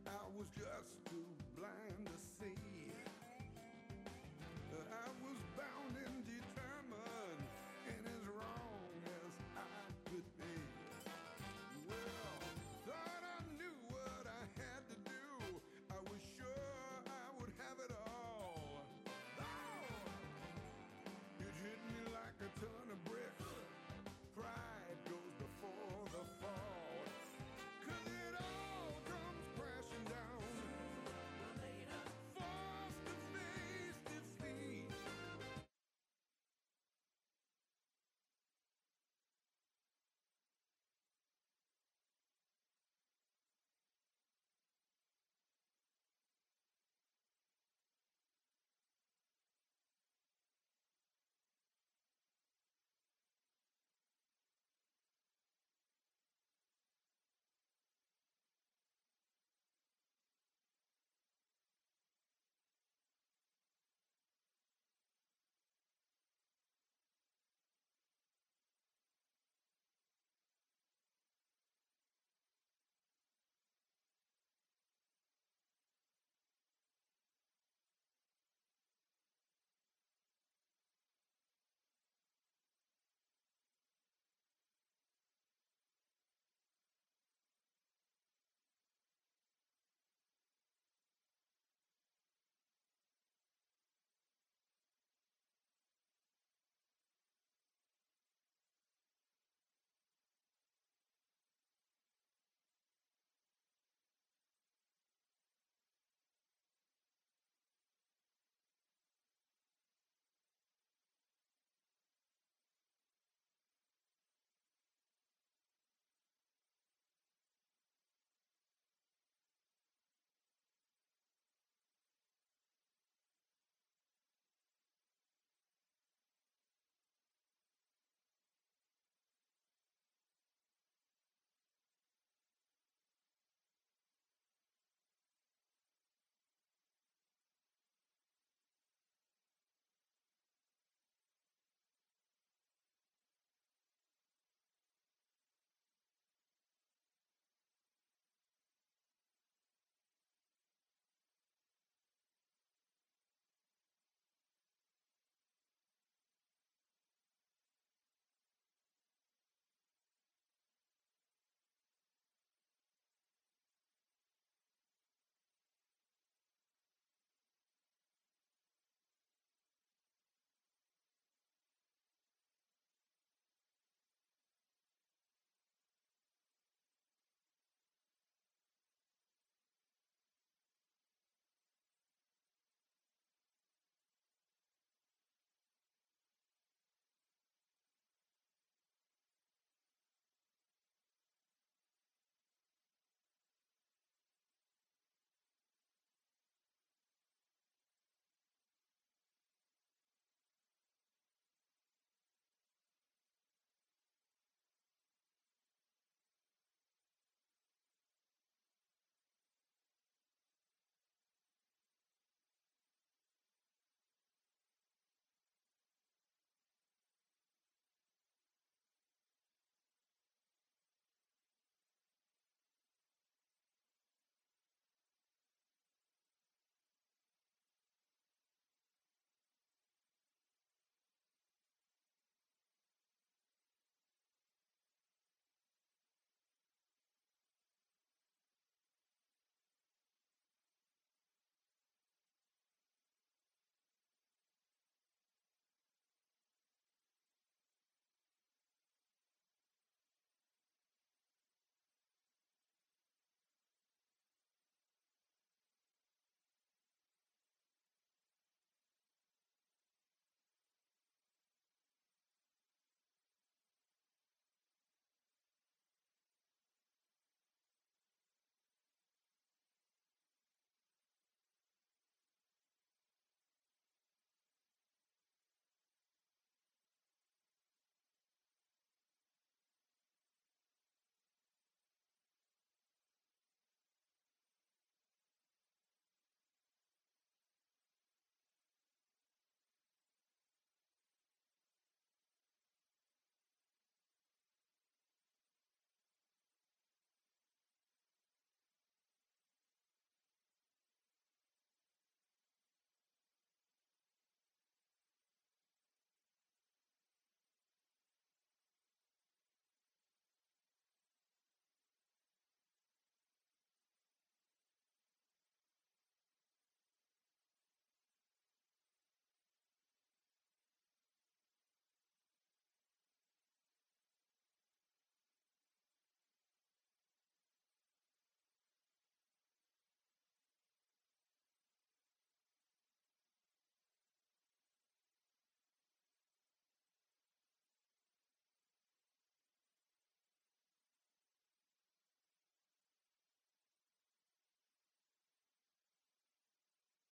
[0.07, 1.04] I, was just